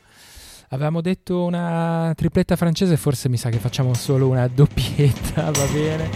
Avevamo 0.69 1.01
detto 1.01 1.43
una 1.43 2.13
tripletta 2.15 2.55
francese, 2.55 2.95
forse 2.95 3.27
mi 3.27 3.35
sa 3.35 3.49
che 3.49 3.57
facciamo 3.57 3.93
solo 3.93 4.29
una 4.29 4.47
doppietta, 4.47 5.51
va 5.51 5.65
bene? 5.65 6.09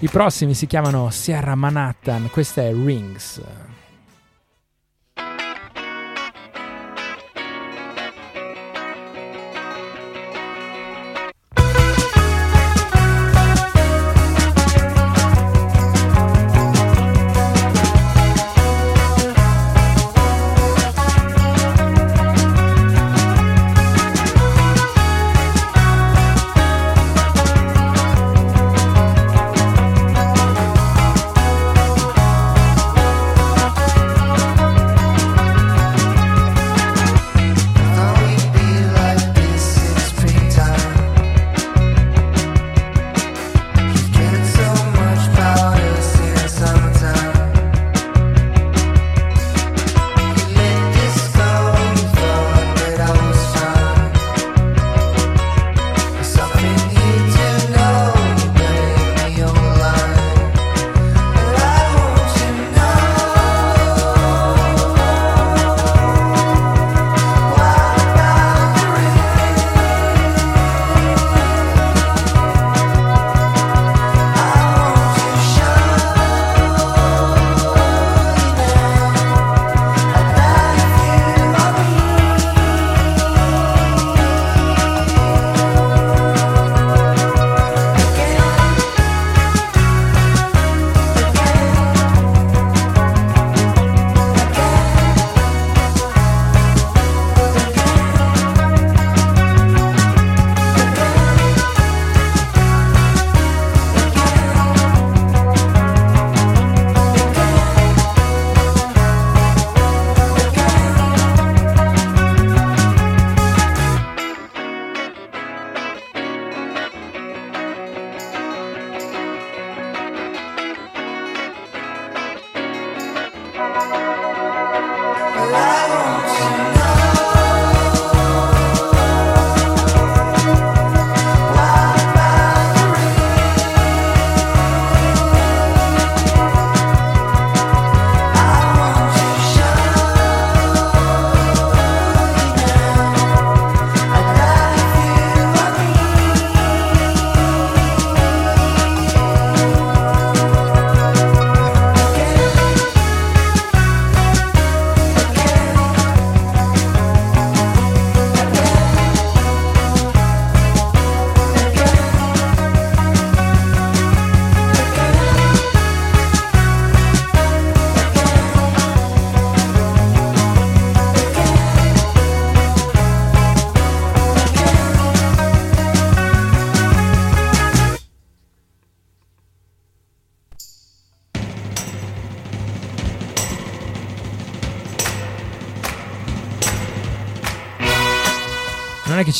I 0.00 0.08
prossimi 0.08 0.52
si 0.52 0.66
chiamano 0.66 1.08
Sierra 1.08 1.54
Manhattan, 1.54 2.28
questa 2.30 2.60
è 2.60 2.70
Rings. 2.72 3.40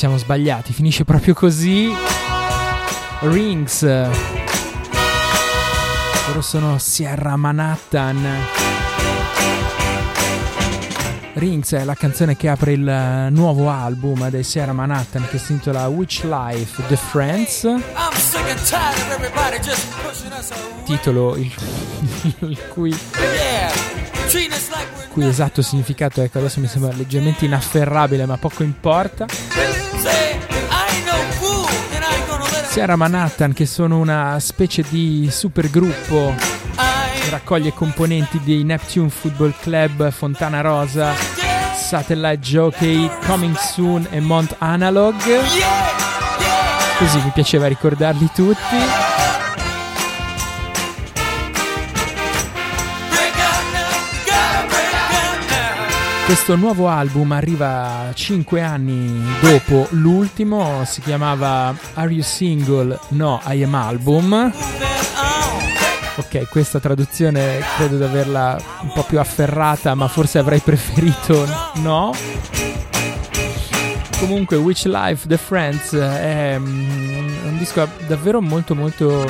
Siamo 0.02 0.18
sbagliati, 0.18 0.72
finisce 0.72 1.04
proprio 1.04 1.32
così. 1.32 1.88
Rings. 3.20 3.82
Loro 6.26 6.40
sono 6.40 6.76
Sierra 6.78 7.36
Manhattan. 7.36 8.26
Rings 11.34 11.74
è 11.74 11.84
la 11.84 11.94
canzone 11.94 12.36
che 12.36 12.48
apre 12.48 12.72
il 12.72 13.28
nuovo 13.30 13.70
album 13.70 14.28
dei 14.28 14.42
Sierra 14.42 14.72
Manhattan 14.72 15.24
che 15.30 15.38
si 15.38 15.52
intitola 15.52 15.86
Witch 15.86 16.24
Life 16.24 16.82
The 16.88 16.96
Friends. 16.96 17.60
Titolo 20.84 21.36
il, 21.36 21.54
il 22.40 22.58
cui 22.66 22.98
cui 25.10 25.26
esatto 25.26 25.60
significato 25.60 26.22
ecco 26.22 26.38
adesso 26.38 26.58
mi 26.58 26.66
sembra 26.66 26.90
leggermente 26.94 27.44
inafferrabile 27.44 28.24
ma 28.24 28.38
poco 28.38 28.62
importa 28.62 29.26
Sierra 32.72 32.96
Manhattan 32.96 33.52
che 33.52 33.66
sono 33.66 33.98
una 33.98 34.40
specie 34.40 34.82
di 34.88 35.28
supergruppo 35.30 36.34
che 37.20 37.28
raccoglie 37.28 37.74
componenti 37.74 38.40
dei 38.42 38.64
Neptune 38.64 39.10
Football 39.10 39.52
Club, 39.60 40.10
Fontana 40.10 40.62
Rosa, 40.62 41.12
Satellite 41.74 42.38
Jockey, 42.38 43.10
Coming 43.26 43.56
Soon 43.56 44.06
e 44.10 44.20
Mont 44.20 44.54
Analog. 44.56 45.16
Così 46.96 47.18
mi 47.22 47.30
piaceva 47.34 47.66
ricordarli 47.66 48.30
tutti. 48.34 49.11
Questo 56.24 56.56
nuovo 56.56 56.88
album 56.88 57.32
arriva 57.32 58.10
5 58.14 58.60
anni 58.62 59.22
dopo 59.40 59.86
l'ultimo, 59.90 60.82
si 60.86 61.00
chiamava 61.02 61.74
Are 61.94 62.10
You 62.10 62.22
Single? 62.22 62.98
No, 63.08 63.40
I 63.46 63.62
Am 63.64 63.74
Album. 63.74 64.52
Ok, 66.16 66.48
questa 66.48 66.78
traduzione 66.78 67.60
credo 67.76 67.96
di 67.96 68.04
averla 68.04 68.58
un 68.82 68.92
po' 68.94 69.02
più 69.02 69.18
afferrata, 69.18 69.94
ma 69.94 70.08
forse 70.08 70.38
avrei 70.38 70.60
preferito 70.64 71.46
no. 71.76 72.14
Comunque, 74.18 74.56
Witch 74.56 74.84
Life 74.84 75.26
The 75.26 75.36
Friends 75.36 75.92
è 75.94 76.54
un 76.56 77.56
disco 77.58 77.86
davvero 78.06 78.40
molto 78.40 78.74
molto 78.74 79.28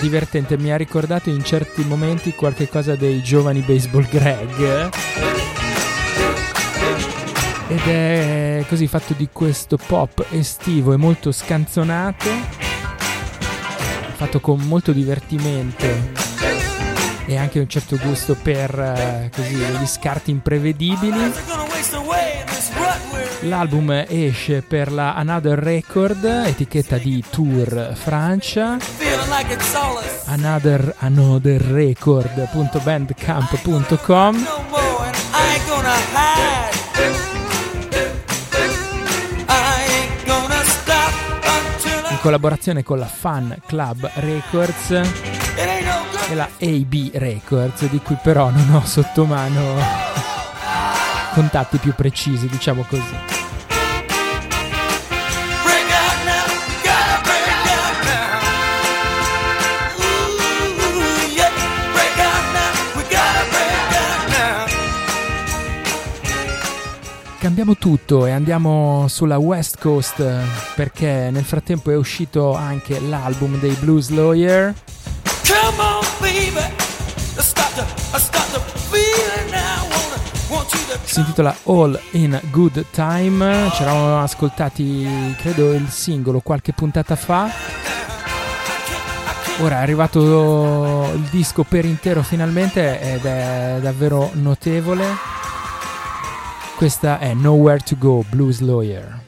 divertente. 0.00 0.56
Mi 0.56 0.72
ha 0.72 0.76
ricordato 0.76 1.28
in 1.28 1.44
certi 1.44 1.84
momenti 1.84 2.34
qualche 2.34 2.68
cosa 2.68 2.96
dei 2.96 3.22
giovani 3.22 3.60
baseball 3.60 4.08
Greg 4.08 4.90
ed 7.72 7.88
è 7.88 8.64
così 8.68 8.86
fatto 8.86 9.14
di 9.14 9.30
questo 9.32 9.78
pop 9.78 10.26
estivo 10.30 10.92
e 10.92 10.98
molto 10.98 11.32
scanzonato, 11.32 12.28
fatto 14.14 14.40
con 14.40 14.60
molto 14.60 14.92
divertimento 14.92 15.86
e 17.24 17.38
anche 17.38 17.60
un 17.60 17.68
certo 17.68 17.96
gusto 17.96 18.34
per 18.34 18.78
eh, 18.78 19.30
così, 19.34 19.54
gli 19.54 19.86
scarti 19.86 20.30
imprevedibili. 20.30 21.32
L'album 23.40 24.04
esce 24.06 24.60
per 24.60 24.92
la 24.92 25.14
Another 25.14 25.58
Record, 25.58 26.24
etichetta 26.24 26.98
di 26.98 27.24
Tour 27.30 27.92
Francia. 27.94 28.76
Another, 30.26 30.94
another 30.98 31.62
Record.bandcamp.com 31.62 34.46
collaborazione 42.22 42.84
con 42.84 43.00
la 43.00 43.06
Fan 43.06 43.58
Club 43.66 44.08
Records 44.14 44.90
e 44.90 46.34
la 46.34 46.48
AB 46.56 47.10
Records, 47.14 47.88
di 47.88 47.98
cui 47.98 48.16
però 48.22 48.48
non 48.48 48.76
ho 48.76 48.86
sotto 48.86 49.24
mano 49.24 49.60
contatti 51.34 51.78
più 51.78 51.92
precisi, 51.94 52.46
diciamo 52.46 52.84
così. 52.88 53.41
Cambiamo 67.54 67.76
tutto 67.76 68.24
e 68.24 68.30
andiamo 68.30 69.04
sulla 69.08 69.36
West 69.36 69.78
Coast 69.78 70.24
perché 70.74 71.28
nel 71.30 71.44
frattempo 71.44 71.90
è 71.90 71.96
uscito 71.96 72.54
anche 72.54 72.98
l'album 72.98 73.60
dei 73.60 73.74
Blues 73.74 74.08
Lawyer. 74.08 74.74
Si 81.02 81.18
intitola 81.18 81.54
All 81.64 82.00
in 82.12 82.40
Good 82.50 82.86
Time. 82.90 83.70
Ci 83.74 83.82
eravamo 83.82 84.22
ascoltati, 84.22 85.36
credo, 85.38 85.74
il 85.74 85.90
singolo 85.90 86.40
qualche 86.40 86.72
puntata 86.72 87.16
fa. 87.16 87.50
Ora 89.58 89.74
è 89.76 89.82
arrivato 89.82 91.10
il 91.12 91.28
disco 91.30 91.64
per 91.64 91.84
intero 91.84 92.22
finalmente 92.22 92.98
ed 92.98 93.26
è 93.26 93.76
davvero 93.82 94.30
notevole. 94.32 95.41
Questa 96.82 97.20
è 97.20 97.32
Nowhere 97.32 97.78
to 97.78 97.94
Go 97.96 98.24
Blues 98.28 98.58
Lawyer. 98.58 99.21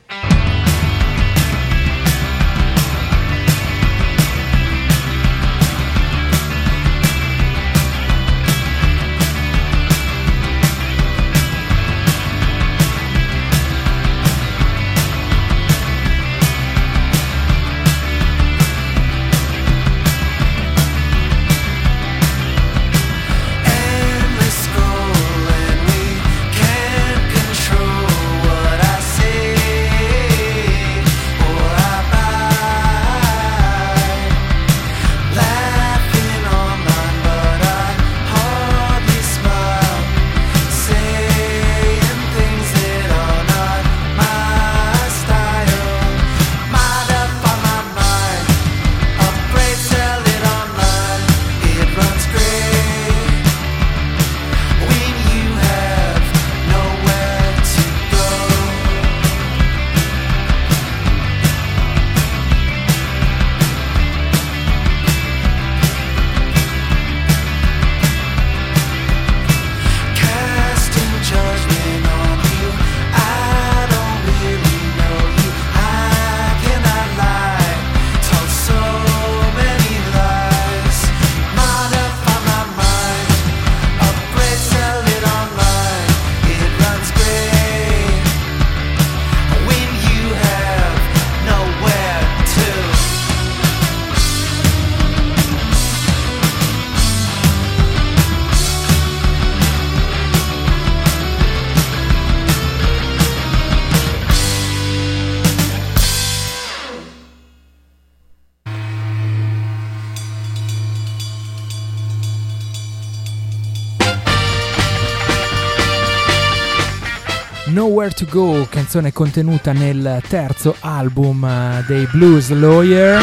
Nowhere 118.04 118.26
to 118.26 118.26
Go, 118.30 118.66
canzone 118.68 119.12
contenuta 119.12 119.72
nel 119.72 120.20
terzo 120.28 120.76
album 120.80 121.42
eh, 121.42 121.82
dei 121.86 122.06
Blues 122.12 122.50
Lawyer. 122.50 123.18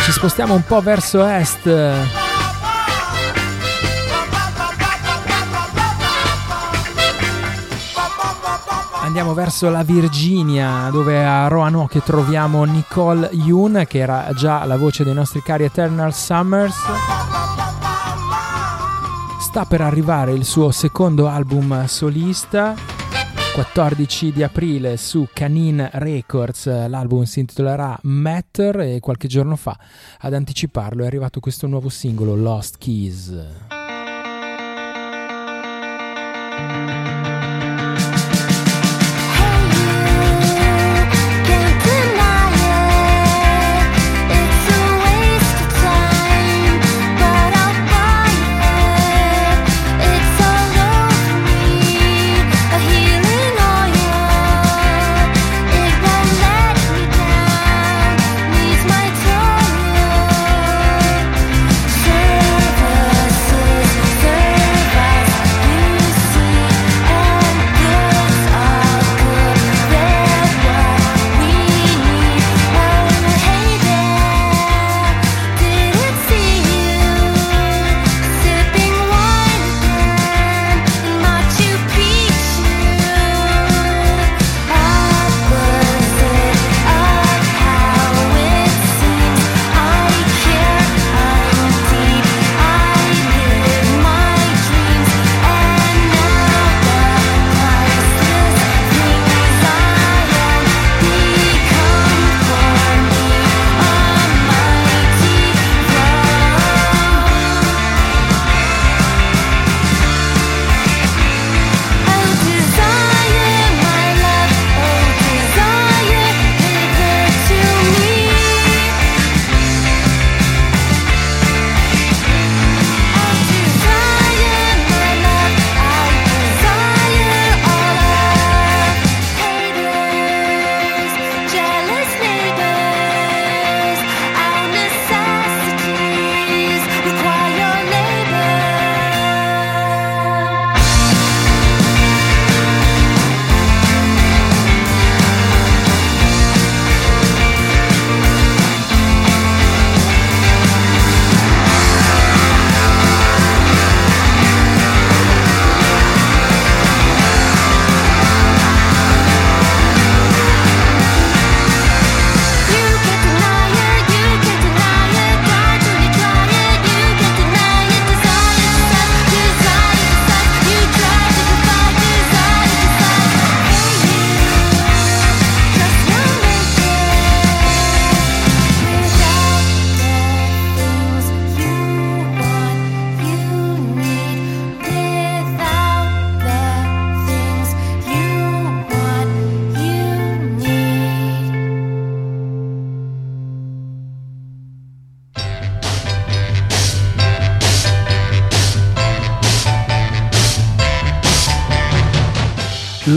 Ci 0.03 0.11
spostiamo 0.13 0.53
un 0.53 0.63
po' 0.63 0.79
verso 0.79 1.25
est 1.25 1.67
andiamo 9.09 9.33
verso 9.33 9.71
la 9.71 9.81
Virginia, 9.81 10.87
dove 10.91 11.25
a 11.25 11.47
Roanoke 11.47 12.03
troviamo 12.03 12.63
Nicole 12.63 13.27
Yoon, 13.31 13.85
che 13.87 13.97
era 13.97 14.31
già 14.35 14.63
la 14.65 14.77
voce 14.77 15.03
dei 15.03 15.15
nostri 15.15 15.41
cari 15.41 15.63
Eternal 15.63 16.13
Summers. 16.13 16.75
Sta 19.39 19.65
per 19.65 19.81
arrivare 19.81 20.33
il 20.33 20.45
suo 20.45 20.69
secondo 20.69 21.27
album 21.27 21.87
solista, 21.87 22.75
14 23.55 24.31
di 24.31 24.43
aprile 24.43 24.95
su 24.95 25.27
Canine 25.33 25.89
Records, 25.93 26.67
l'album 26.87 27.23
si 27.23 27.39
intitolerà 27.39 27.97
Matter 28.03 28.79
e 28.81 28.99
qualche 28.99 29.27
giorno 29.27 29.55
fa 29.55 29.75
ad 30.19 30.35
anticiparlo 30.35 31.03
è 31.03 31.07
arrivato 31.07 31.39
questo 31.39 31.65
nuovo 31.65 31.89
singolo 31.89 32.35
Lost 32.35 32.77
Keys. 32.77 33.33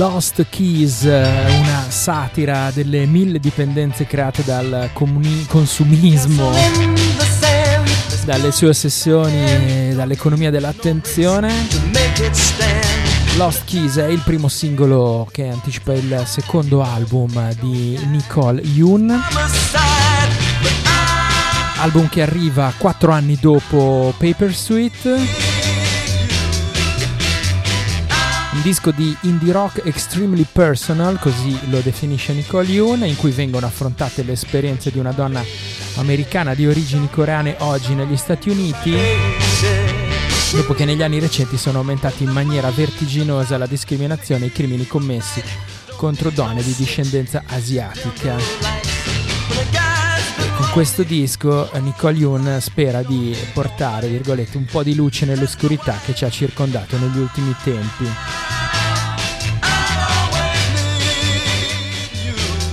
Lost 0.03 0.47
Keys, 0.49 1.03
una 1.03 1.85
satira 1.87 2.73
delle 2.73 3.07
mille 3.07 3.39
dipendenze 3.39 4.05
create 4.05 4.43
dal 4.43 4.91
comuni- 4.93 5.47
consumismo, 5.47 6.51
dalle 8.25 8.51
sue 8.51 8.71
ossessioni, 8.71 9.95
dall'economia 9.95 10.51
dell'attenzione. 10.51 11.53
Lost 13.37 13.63
Keys 13.65 13.99
è 13.99 14.07
il 14.07 14.21
primo 14.25 14.49
singolo 14.49 15.29
che 15.31 15.49
anticipa 15.49 15.93
il 15.93 16.25
secondo 16.27 16.83
album 16.83 17.55
di 17.61 17.97
Nicole 18.07 18.61
Yoon. 18.61 19.23
Album 21.77 22.09
che 22.09 22.23
arriva 22.23 22.73
quattro 22.77 23.13
anni 23.13 23.39
dopo 23.41 24.13
Paper 24.19 24.53
Sweet. 24.53 25.52
Disco 28.63 28.93
di 28.93 29.17
indie 29.23 29.53
rock 29.53 29.83
extremely 29.85 30.47
personal, 30.51 31.19
così 31.19 31.59
lo 31.69 31.81
definisce 31.81 32.33
Nicole 32.33 32.69
Yoon, 32.69 33.05
in 33.05 33.17
cui 33.17 33.33
vengono 33.33 33.67
affrontate 33.67 34.23
le 34.23 34.33
esperienze 34.33 34.93
di 34.93 35.01
una 35.01 35.11
donna 35.11 35.43
americana 35.97 36.55
di 36.55 36.67
origini 36.67 37.11
coreane 37.11 37.57
oggi 37.59 37.95
negli 37.95 38.17
Stati 38.17 38.51
Uniti, 38.51 38.95
dopo 40.53 40.75
che 40.75 40.85
negli 40.85 41.03
anni 41.03 41.19
recenti 41.19 41.57
sono 41.57 41.79
aumentati 41.79 42.23
in 42.23 42.31
maniera 42.31 42.71
vertiginosa 42.71 43.59
la 43.59 43.67
discriminazione 43.67 44.45
e 44.45 44.49
i 44.49 44.53
crimini 44.53 44.87
commessi 44.87 45.43
contro 45.97 46.31
donne 46.31 46.63
di 46.63 46.75
discendenza 46.77 47.43
asiatica. 47.47 48.37
con 50.57 50.71
questo 50.73 51.03
disco 51.03 51.69
Nicole 51.81 52.17
Yoon 52.17 52.59
spera 52.61 53.03
di 53.03 53.37
portare, 53.53 54.21
un 54.53 54.65
po' 54.71 54.85
di 54.85 54.95
luce 54.95 55.27
nell'oscurità 55.27 55.99
che 56.05 56.15
ci 56.15 56.25
ha 56.25 56.31
circondato 56.31 56.97
negli 56.99 57.19
ultimi 57.19 57.55
tempi. 57.65 58.42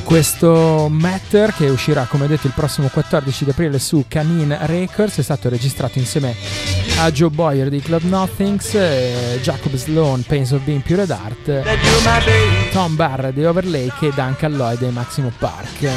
Questo 0.09 0.89
Matter, 0.89 1.53
che 1.53 1.69
uscirà 1.69 2.05
come 2.05 2.25
detto 2.25 2.47
il 2.47 2.53
prossimo 2.53 2.87
14 2.87 3.45
aprile 3.47 3.77
su 3.77 4.05
Canine 4.07 4.57
Records, 4.61 5.19
è 5.19 5.21
stato 5.21 5.49
registrato 5.49 5.99
insieme 5.99 6.35
a 6.97 7.11
Joe 7.11 7.29
Boyer 7.29 7.69
di 7.69 7.79
Club 7.79 8.01
Nothings, 8.01 8.71
Jacob 9.39 9.75
Sloan, 9.75 10.23
Pains 10.23 10.49
of 10.49 10.63
Being 10.63 10.81
Pure 10.81 11.03
Art, 11.03 11.61
Tom 12.71 12.95
Barr 12.95 13.31
di 13.31 13.45
Overlake 13.45 14.07
e 14.07 14.11
Duncan 14.15 14.53
Lloyd 14.53 14.79
di 14.79 14.89
Maximo 14.89 15.31
Park. 15.37 15.87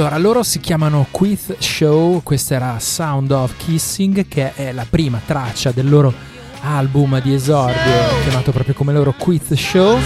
Allora, 0.00 0.16
loro 0.16 0.42
si 0.42 0.60
chiamano 0.60 1.06
Quiz 1.10 1.58
Show, 1.58 2.22
questa 2.22 2.54
era 2.54 2.78
Sound 2.78 3.30
of 3.32 3.52
Kissing, 3.58 4.26
che 4.28 4.54
è 4.54 4.72
la 4.72 4.86
prima 4.88 5.20
traccia 5.22 5.72
del 5.72 5.90
loro 5.90 6.10
album 6.62 7.20
di 7.20 7.34
esordio, 7.34 8.22
chiamato 8.22 8.50
proprio 8.50 8.72
come 8.72 8.94
loro 8.94 9.12
Quiz 9.12 9.52
Show. 9.52 9.98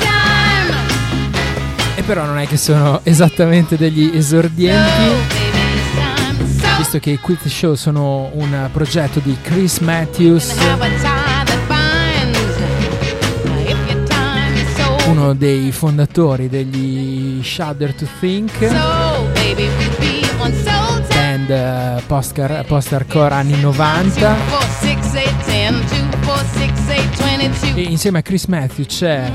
E 1.94 2.02
però 2.02 2.24
non 2.24 2.38
è 2.38 2.48
che 2.48 2.56
sono 2.56 3.02
esattamente 3.04 3.76
degli 3.76 4.10
esordienti, 4.16 5.12
visto 6.76 6.98
che 6.98 7.10
i 7.10 7.18
Quiz 7.20 7.46
Show 7.46 7.74
sono 7.74 8.30
un 8.32 8.68
progetto 8.72 9.20
di 9.20 9.36
Chris 9.42 9.78
Matthews, 9.78 10.56
uno 15.06 15.34
dei 15.34 15.70
fondatori 15.70 16.48
degli 16.48 17.40
Shudder 17.44 17.94
to 17.94 18.08
Think 18.18 19.13
band 21.44 22.00
uh, 22.00 22.64
post-hardcore 22.66 23.34
anni 23.34 23.58
90 23.60 24.36
e 27.74 27.82
insieme 27.82 28.18
a 28.18 28.22
Chris 28.22 28.46
Matthews 28.46 28.86
c'è 28.86 29.30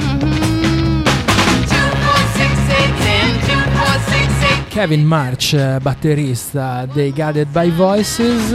Kevin 4.68 5.05
March 5.05 5.78
batterista 5.80 6.86
dei 6.86 7.12
Guided 7.12 7.47
by 7.49 7.70
Voices. 7.72 8.51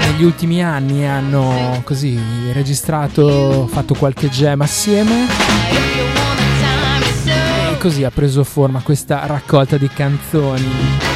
Negli 0.00 0.24
ultimi 0.24 0.62
anni 0.62 1.06
hanno 1.06 1.82
così 1.84 2.18
registrato 2.52 3.66
fatto 3.66 3.94
qualche 3.94 4.30
jam 4.30 4.62
assieme. 4.62 5.26
E 7.70 7.76
così 7.78 8.04
ha 8.04 8.10
preso 8.10 8.44
forma 8.44 8.80
questa 8.80 9.26
raccolta 9.26 9.76
di 9.76 9.88
canzoni 9.88 11.07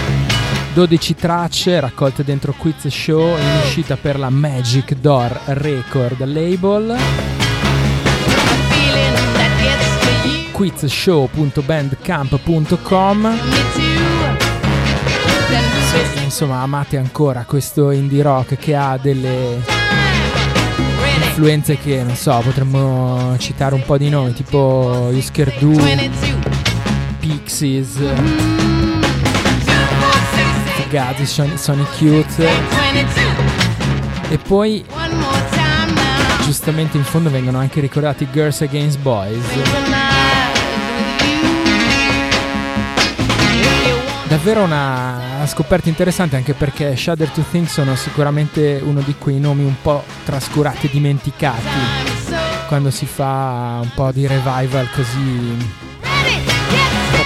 12 0.74 1.14
tracce 1.14 1.80
raccolte 1.80 2.24
dentro 2.24 2.54
Quiz 2.56 2.88
Show 2.88 3.36
in 3.36 3.60
uscita 3.62 3.96
per 3.96 4.18
la 4.18 4.30
Magic 4.30 4.94
Door 4.94 5.40
Record 5.44 6.24
label. 6.24 6.96
quizshow.bandcamp.com 10.52 13.38
Insomma, 16.22 16.60
amate 16.60 16.96
ancora 16.96 17.44
questo 17.44 17.90
indie 17.90 18.22
rock 18.22 18.56
che 18.56 18.74
ha 18.74 18.96
delle 18.96 19.60
influenze 21.22 21.76
che, 21.76 22.02
non 22.02 22.16
so, 22.16 22.40
potremmo 22.42 23.36
citare 23.38 23.74
un 23.74 23.82
po' 23.84 23.98
di 23.98 24.08
nomi, 24.08 24.32
tipo 24.32 25.10
Husker 25.12 25.52
Du, 25.58 25.78
Fugazi, 30.92 31.24
Sonic 31.56 32.00
Youth 32.02 32.38
e 34.28 34.36
poi 34.36 34.84
giustamente 36.44 36.98
in 36.98 37.04
fondo 37.04 37.30
vengono 37.30 37.56
anche 37.56 37.80
ricordati 37.80 38.28
Girls 38.30 38.60
Against 38.60 38.98
Boys. 38.98 39.42
Davvero 44.28 44.64
una 44.64 45.46
scoperta 45.46 45.88
interessante 45.88 46.36
anche 46.36 46.52
perché 46.52 46.94
Shudder 46.94 47.30
to 47.30 47.42
Think 47.50 47.70
sono 47.70 47.96
sicuramente 47.96 48.78
uno 48.82 49.00
di 49.00 49.14
quei 49.16 49.40
nomi 49.40 49.64
un 49.64 49.76
po' 49.80 50.04
trascurati 50.26 50.88
e 50.88 50.90
dimenticati. 50.90 51.62
Quando 52.68 52.90
si 52.90 53.06
fa 53.06 53.78
un 53.80 53.90
po' 53.94 54.12
di 54.12 54.26
revival 54.26 54.90
così 54.94 55.90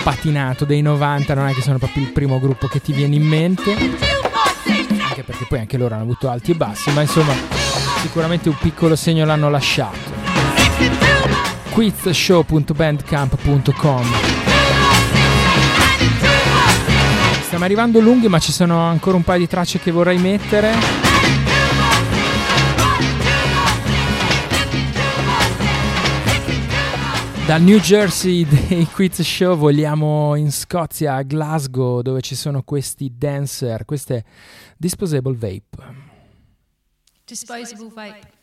patinato 0.06 0.64
dei 0.64 0.82
90 0.82 1.34
non 1.34 1.48
è 1.48 1.52
che 1.52 1.62
sono 1.62 1.78
proprio 1.78 2.04
il 2.04 2.12
primo 2.12 2.38
gruppo 2.38 2.68
che 2.68 2.80
ti 2.80 2.92
viene 2.92 3.16
in 3.16 3.26
mente. 3.26 3.72
Anche 3.72 5.24
perché 5.24 5.46
poi 5.48 5.58
anche 5.58 5.76
loro 5.76 5.94
hanno 5.94 6.04
avuto 6.04 6.30
alti 6.30 6.52
e 6.52 6.54
bassi 6.54 6.92
ma 6.92 7.00
insomma 7.00 7.32
sicuramente 8.02 8.48
un 8.48 8.56
piccolo 8.56 8.94
segno 8.94 9.24
l'hanno 9.24 9.50
lasciato. 9.50 10.14
Quizshow.bandcamp.com 11.70 14.04
stiamo 17.40 17.64
arrivando 17.64 17.98
lunghi 17.98 18.28
ma 18.28 18.38
ci 18.38 18.52
sono 18.52 18.82
ancora 18.82 19.16
un 19.16 19.24
paio 19.24 19.40
di 19.40 19.48
tracce 19.48 19.80
che 19.80 19.90
vorrei 19.90 20.18
mettere 20.18 21.05
Dal 27.46 27.62
New 27.62 27.78
Jersey 27.78 28.44
dei 28.44 28.86
Quiz 28.86 29.22
Show 29.22 29.56
vogliamo 29.56 30.34
in 30.34 30.50
Scozia, 30.50 31.14
a 31.14 31.22
Glasgow, 31.22 32.02
dove 32.02 32.20
ci 32.20 32.34
sono 32.34 32.64
questi 32.64 33.12
dancer, 33.16 33.84
queste 33.84 34.24
Disposable 34.76 35.36
Vape. 35.36 35.94
Disposable 37.24 37.88
Vape. 37.94 38.34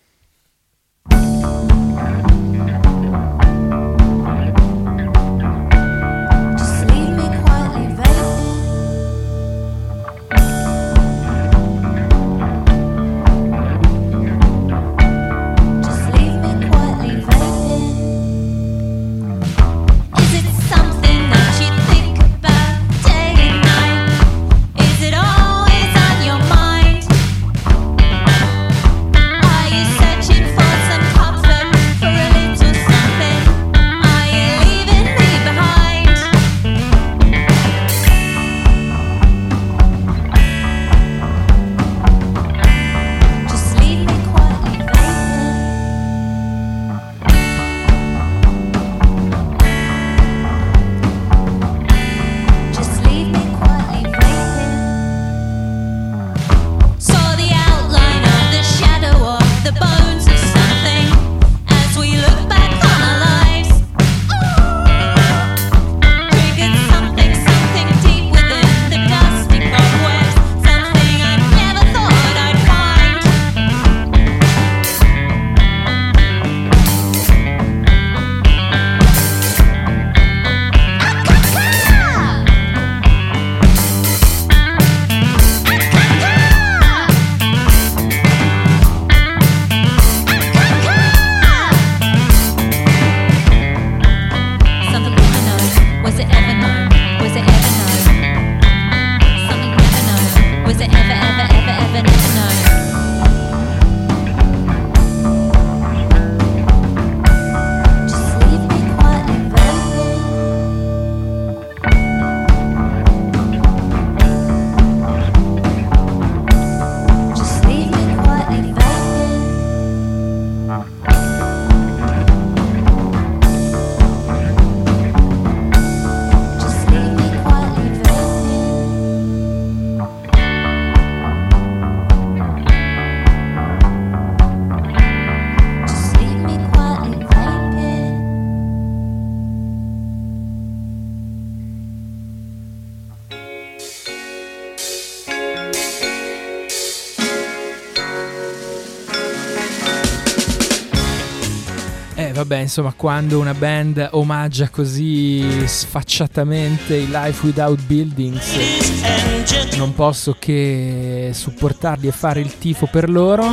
Vabbè, 152.43 152.57
insomma, 152.57 152.93
quando 152.93 153.39
una 153.39 153.53
band 153.53 154.09
omaggia 154.11 154.67
così 154.67 155.65
sfacciatamente 155.65 156.95
i 156.95 157.07
Life 157.07 157.45
Without 157.45 157.81
Buildings, 157.83 159.75
non 159.77 159.95
posso 159.95 160.35
che 160.37 161.31
supportarli 161.33 162.07
e 162.07 162.11
fare 162.11 162.41
il 162.41 162.57
tifo 162.57 162.87
per 162.91 163.09
loro. 163.09 163.45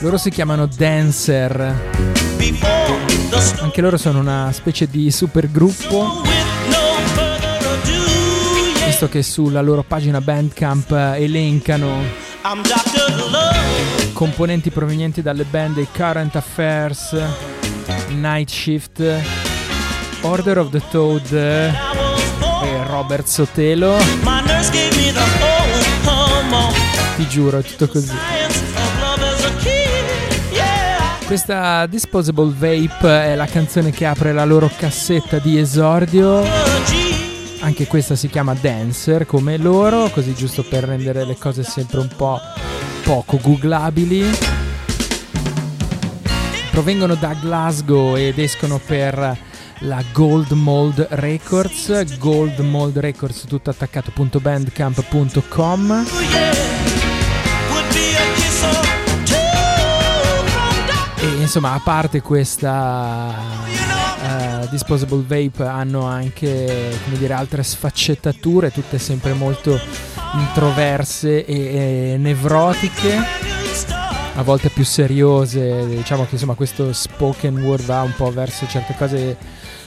Loro 0.00 0.16
si 0.18 0.30
chiamano 0.30 0.66
Dancer. 0.66 1.90
Anche 3.58 3.80
loro 3.80 3.96
sono 3.96 4.20
una 4.20 4.52
specie 4.52 4.86
di 4.88 5.10
supergruppo. 5.10 6.22
Visto 8.84 9.08
che 9.08 9.24
sulla 9.24 9.62
loro 9.62 9.82
pagina 9.82 10.20
Bandcamp 10.20 10.92
elencano 11.16 12.02
componenti 14.16 14.70
provenienti 14.70 15.20
dalle 15.20 15.44
band 15.44 15.74
dei 15.74 15.86
Current 15.94 16.36
Affairs, 16.36 17.14
Night 18.18 18.48
Shift, 18.48 19.04
Order 20.22 20.56
of 20.56 20.70
the 20.70 20.80
Toad 20.90 21.32
e 21.32 21.72
Robert 22.86 23.26
Sotelo. 23.26 23.98
Ti 27.16 27.28
giuro, 27.28 27.58
è 27.58 27.62
tutto 27.62 27.88
così. 27.88 28.14
Questa 31.26 31.84
Disposable 31.84 32.54
Vape 32.56 33.24
è 33.24 33.34
la 33.34 33.44
canzone 33.44 33.90
che 33.90 34.06
apre 34.06 34.32
la 34.32 34.46
loro 34.46 34.70
cassetta 34.74 35.38
di 35.38 35.58
esordio. 35.58 36.42
Anche 37.60 37.86
questa 37.86 38.16
si 38.16 38.30
chiama 38.30 38.54
Dancer 38.54 39.26
come 39.26 39.58
loro, 39.58 40.08
così 40.08 40.32
giusto 40.32 40.62
per 40.62 40.84
rendere 40.84 41.26
le 41.26 41.36
cose 41.36 41.62
sempre 41.62 42.00
un 42.00 42.08
po' 42.16 42.40
poco 43.06 43.38
googlabili. 43.40 44.28
Provengono 46.72 47.14
da 47.14 47.36
Glasgow 47.40 48.16
ed 48.16 48.40
escono 48.40 48.80
per 48.84 49.38
la 49.78 50.02
Gold 50.12 50.50
Mold 50.50 51.06
Records, 51.10 52.18
Gold 52.18 52.58
Mold 52.58 52.98
Records 52.98 53.44
tutto 53.46 53.70
attaccato.bandcamp.com. 53.70 56.06
E 61.20 61.26
insomma, 61.40 61.74
a 61.74 61.80
parte 61.84 62.20
questa 62.20 63.32
uh, 64.20 64.66
Disposable 64.68 65.22
Vape 65.22 65.64
hanno 65.64 66.06
anche 66.06 66.98
dire 67.16 67.34
altre 67.34 67.62
sfaccettature, 67.62 68.72
tutte 68.72 68.98
sempre 68.98 69.32
molto 69.32 69.78
introverse 70.38 71.44
e, 71.44 72.14
e 72.14 72.16
nevrotiche, 72.18 73.18
a 74.34 74.42
volte 74.42 74.68
più 74.68 74.84
seriose. 74.84 75.86
Diciamo 75.86 76.24
che 76.24 76.34
insomma 76.34 76.54
questo 76.54 76.92
spoken 76.92 77.58
word 77.58 77.84
va 77.84 78.02
un 78.02 78.14
po' 78.16 78.30
verso 78.30 78.66
certe 78.66 78.94
cose 78.96 79.36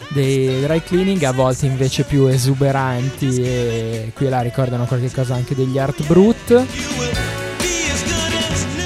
dei 0.09 0.61
dry 0.61 0.81
cleaning, 0.83 1.21
a 1.23 1.31
volte 1.31 1.65
invece 1.65 2.03
più 2.03 2.25
esuberanti 2.25 3.41
e 3.41 4.11
qui 4.15 4.25
e 4.25 4.29
là 4.29 4.41
ricordano 4.41 4.85
qualche 4.85 5.11
cosa 5.11 5.35
anche 5.35 5.55
degli 5.55 5.77
Art 5.77 6.05
Brut. 6.05 6.65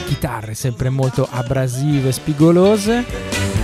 Chitarre 0.08 0.54
sempre 0.54 0.90
molto 0.90 1.28
abrasive, 1.30 2.12
spigolose 2.12 3.63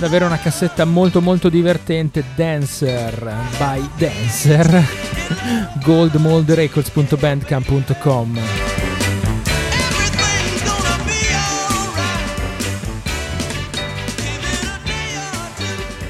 davvero 0.00 0.24
una 0.24 0.38
cassetta 0.38 0.86
molto 0.86 1.20
molto 1.20 1.50
divertente. 1.50 2.24
Dancer 2.34 3.34
by 3.58 3.86
Dancer. 3.98 4.82
goldmoldrecords.bandcamp.com 5.84 8.40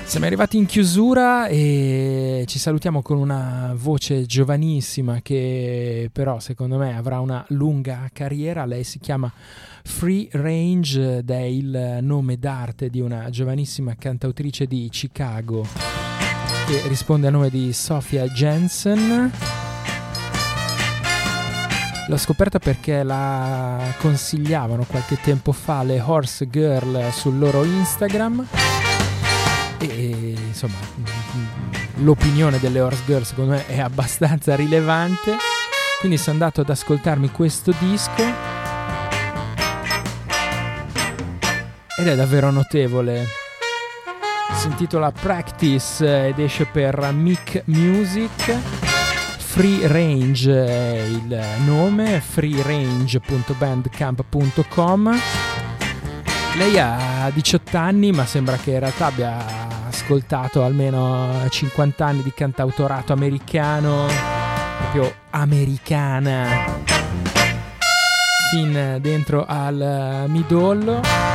Siamo 0.05 0.27
arrivati 0.27 0.57
in 0.57 0.67
chiusura 0.67 1.49
e 1.49 2.45
ci 2.47 2.61
salutiamo 2.61 3.03
con 3.03 3.19
una 3.19 3.75
voce 3.77 4.25
giovanissima 4.27 5.19
che 5.23 6.09
però 6.13 6.39
secondo 6.39 6.79
me 6.79 6.97
avrà 6.97 7.19
una 7.19 7.45
lunga 7.49 8.09
carriera. 8.13 8.65
Lei 8.67 8.85
si 8.85 9.01
chiama 9.01 9.33
Free 9.85 10.29
Range 10.33 11.19
ed 11.19 11.31
è 11.31 11.41
il 11.41 11.99
nome 12.01 12.39
d'arte 12.39 12.89
di 12.89 13.01
una 13.01 13.29
giovanissima 13.31 13.95
cantautrice 13.97 14.67
di 14.67 14.89
Chicago 14.91 15.67
che 16.67 16.83
risponde 16.87 17.27
al 17.27 17.33
nome 17.33 17.51
di 17.51 17.73
Sophia 17.73 18.27
Jensen. 18.29 19.31
L'ho 22.07 22.17
scoperta 22.17 22.59
perché 22.59 23.03
la 23.03 23.95
consigliavano 23.99 24.85
qualche 24.85 25.19
tempo 25.21 25.53
fa 25.53 25.83
le 25.83 26.01
Horse 26.01 26.49
Girl 26.49 27.11
sul 27.13 27.39
loro 27.39 27.65
Instagram. 27.65 28.47
E 29.79 30.35
insomma 30.47 30.79
l'opinione 31.97 32.59
delle 32.59 32.81
Horse 32.81 33.03
Girl 33.07 33.25
secondo 33.25 33.53
me 33.53 33.67
è 33.67 33.81
abbastanza 33.81 34.55
rilevante. 34.57 35.37
Quindi 36.01 36.19
sono 36.19 36.33
andato 36.33 36.63
ad 36.63 36.71
ascoltarmi 36.71 37.31
questo 37.31 37.75
disco 37.79 38.50
ed 42.01 42.09
è 42.09 42.17
davvero 42.17 42.51
notevole. 42.51 43.27
Si 44.55 44.69
intitola 44.69 45.13
Practice 45.13 46.29
ed 46.29 46.39
esce 46.39 46.65
per 46.65 47.11
Mic 47.13 47.65
Music. 47.67 48.57
Free 49.39 49.87
Range 49.87 50.67
è 50.67 51.03
il 51.03 51.39
nome 51.67 52.21
freerange.bandcamp.com 52.21 55.19
lei 56.57 56.79
ha 56.79 57.31
18 57.33 57.77
anni 57.77 58.11
ma 58.13 58.25
sembra 58.27 58.57
che 58.57 58.73
in 58.73 58.81
realtà 58.81 59.07
abbia 59.07 59.87
ascoltato 59.87 60.65
almeno 60.65 61.47
50 61.49 62.05
anni 62.05 62.23
di 62.23 62.33
cantautorato 62.35 63.13
americano, 63.13 64.09
proprio 64.79 65.15
americana, 65.31 66.83
fin 68.51 68.99
dentro 69.01 69.45
al 69.47 70.25
midollo. 70.29 71.30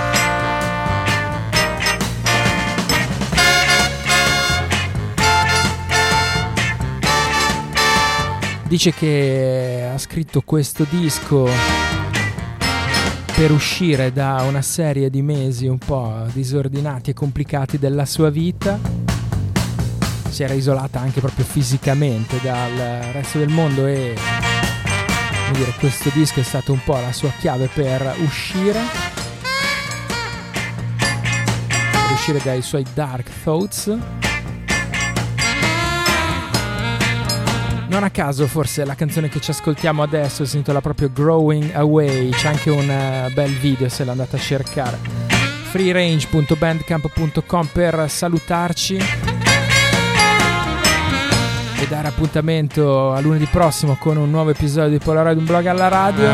Dice 8.67 8.91
che 8.91 9.87
ha 9.93 9.97
scritto 9.99 10.41
questo 10.41 10.87
disco 10.89 11.47
per 13.35 13.51
uscire 13.51 14.11
da 14.11 14.43
una 14.47 14.63
serie 14.63 15.11
di 15.11 15.21
mesi 15.21 15.67
un 15.67 15.77
po' 15.77 16.25
disordinati 16.33 17.11
e 17.11 17.13
complicati 17.13 17.77
della 17.77 18.05
sua 18.05 18.31
vita. 18.31 18.79
Si 20.29 20.41
era 20.41 20.53
isolata 20.53 20.99
anche 20.99 21.19
proprio 21.19 21.45
fisicamente 21.45 22.39
dal 22.41 23.11
resto 23.11 23.37
del 23.37 23.49
mondo 23.49 23.85
e 23.85 24.15
dire, 25.53 25.71
questo 25.77 26.09
disco 26.13 26.39
è 26.39 26.43
stato 26.43 26.71
un 26.73 26.83
po' 26.83 26.99
la 26.99 27.13
sua 27.13 27.31
chiave 27.39 27.69
per 27.71 28.15
uscire. 28.23 28.79
Per 31.67 32.11
uscire 32.13 32.41
dai 32.43 32.63
suoi 32.63 32.83
dark 32.93 33.29
thoughts 33.43 33.95
Non 37.95 38.03
a 38.03 38.09
caso 38.09 38.45
forse 38.45 38.83
la 38.83 38.93
canzone 38.93 39.29
che 39.29 39.39
ci 39.39 39.51
ascoltiamo 39.51 40.03
adesso 40.03 40.43
si 40.43 40.57
intitola 40.57 40.81
proprio 40.81 41.09
Growing 41.13 41.71
Away, 41.75 42.29
c'è 42.31 42.49
anche 42.49 42.69
un 42.69 42.89
uh, 42.89 43.31
bel 43.31 43.51
video 43.51 43.87
se 43.87 44.03
l'andate 44.03 44.35
a 44.35 44.39
cercare. 44.39 44.99
freerange.bandcamp.com 45.71 47.69
per 47.71 48.09
salutarci 48.09 48.97
e 51.79 51.87
dare 51.87 52.09
appuntamento 52.09 53.13
a 53.13 53.21
lunedì 53.21 53.45
prossimo 53.45 53.95
con 53.95 54.17
un 54.17 54.29
nuovo 54.29 54.49
episodio 54.49 54.97
di 54.97 55.01
Polaroid, 55.01 55.37
un 55.37 55.45
blog 55.45 55.65
alla 55.65 55.87
radio. 55.87 56.33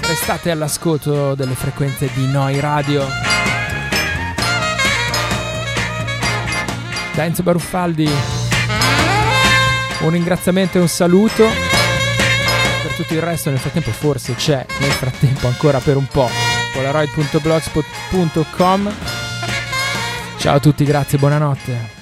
Restate 0.00 0.50
all'ascolto 0.50 1.36
delle 1.36 1.54
frequenze 1.54 2.10
di 2.12 2.26
Noi 2.26 2.58
Radio. 2.58 3.06
Da 7.14 7.22
Enzo 7.22 7.44
Baruffaldi 7.44 8.33
un 10.04 10.10
ringraziamento 10.10 10.78
e 10.78 10.80
un 10.80 10.88
saluto. 10.88 11.46
Per 12.82 12.94
tutto 12.94 13.12
il 13.14 13.22
resto 13.22 13.50
nel 13.50 13.58
frattempo 13.58 13.90
forse 13.90 14.34
c'è, 14.34 14.64
nel 14.80 14.90
frattempo 14.90 15.46
ancora 15.46 15.78
per 15.78 15.96
un 15.96 16.06
po', 16.06 16.28
polaroid.blogspot.com. 16.72 18.92
Ciao 20.36 20.56
a 20.56 20.60
tutti, 20.60 20.84
grazie, 20.84 21.18
buonanotte. 21.18 21.92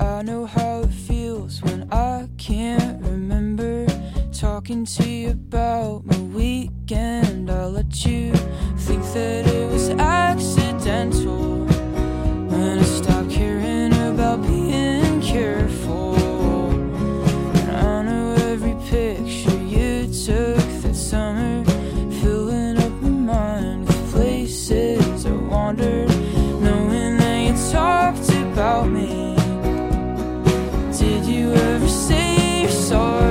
I 0.00 0.22
know 0.22 0.46
how 0.46 0.67
talking 4.68 4.84
to 4.84 5.08
you 5.08 5.30
about 5.30 6.04
my 6.04 6.18
weekend. 6.36 7.50
I'll 7.50 7.70
let 7.70 8.04
you 8.04 8.34
think 8.76 9.02
that 9.14 9.46
it 9.46 9.70
was 9.72 9.88
accidental 9.88 11.64
when 11.64 12.78
I 12.78 12.82
stopped 12.82 13.30
caring 13.30 13.94
about 13.94 14.42
being 14.42 15.22
careful. 15.22 16.16
And 17.60 17.76
I 17.78 18.02
know 18.02 18.34
every 18.50 18.74
picture 18.90 19.56
you 19.56 20.06
took 20.26 20.82
that 20.82 20.94
summer, 20.94 21.64
filling 22.20 22.76
up 22.76 22.92
my 23.00 23.08
mind 23.08 23.86
with 23.86 24.12
places 24.12 25.24
I 25.24 25.30
wandered, 25.30 26.10
knowing 26.60 27.16
that 27.16 27.38
you 27.46 27.72
talked 27.72 28.28
about 28.32 28.90
me. 28.90 29.34
Did 30.98 31.24
you 31.24 31.54
ever 31.54 31.88
say 31.88 32.60
you're 32.64 32.70
sorry? 32.70 33.27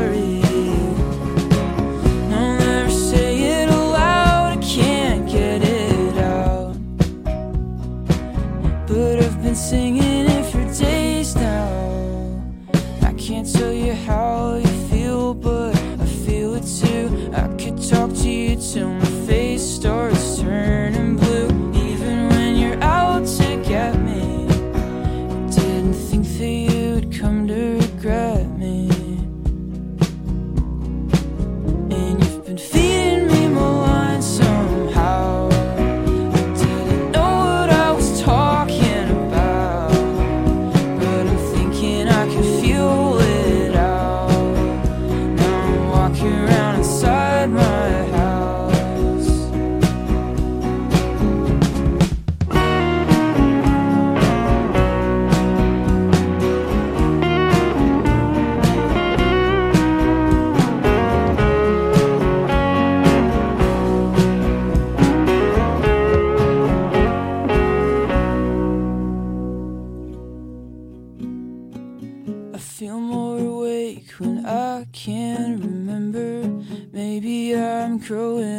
growing. 78.08 78.57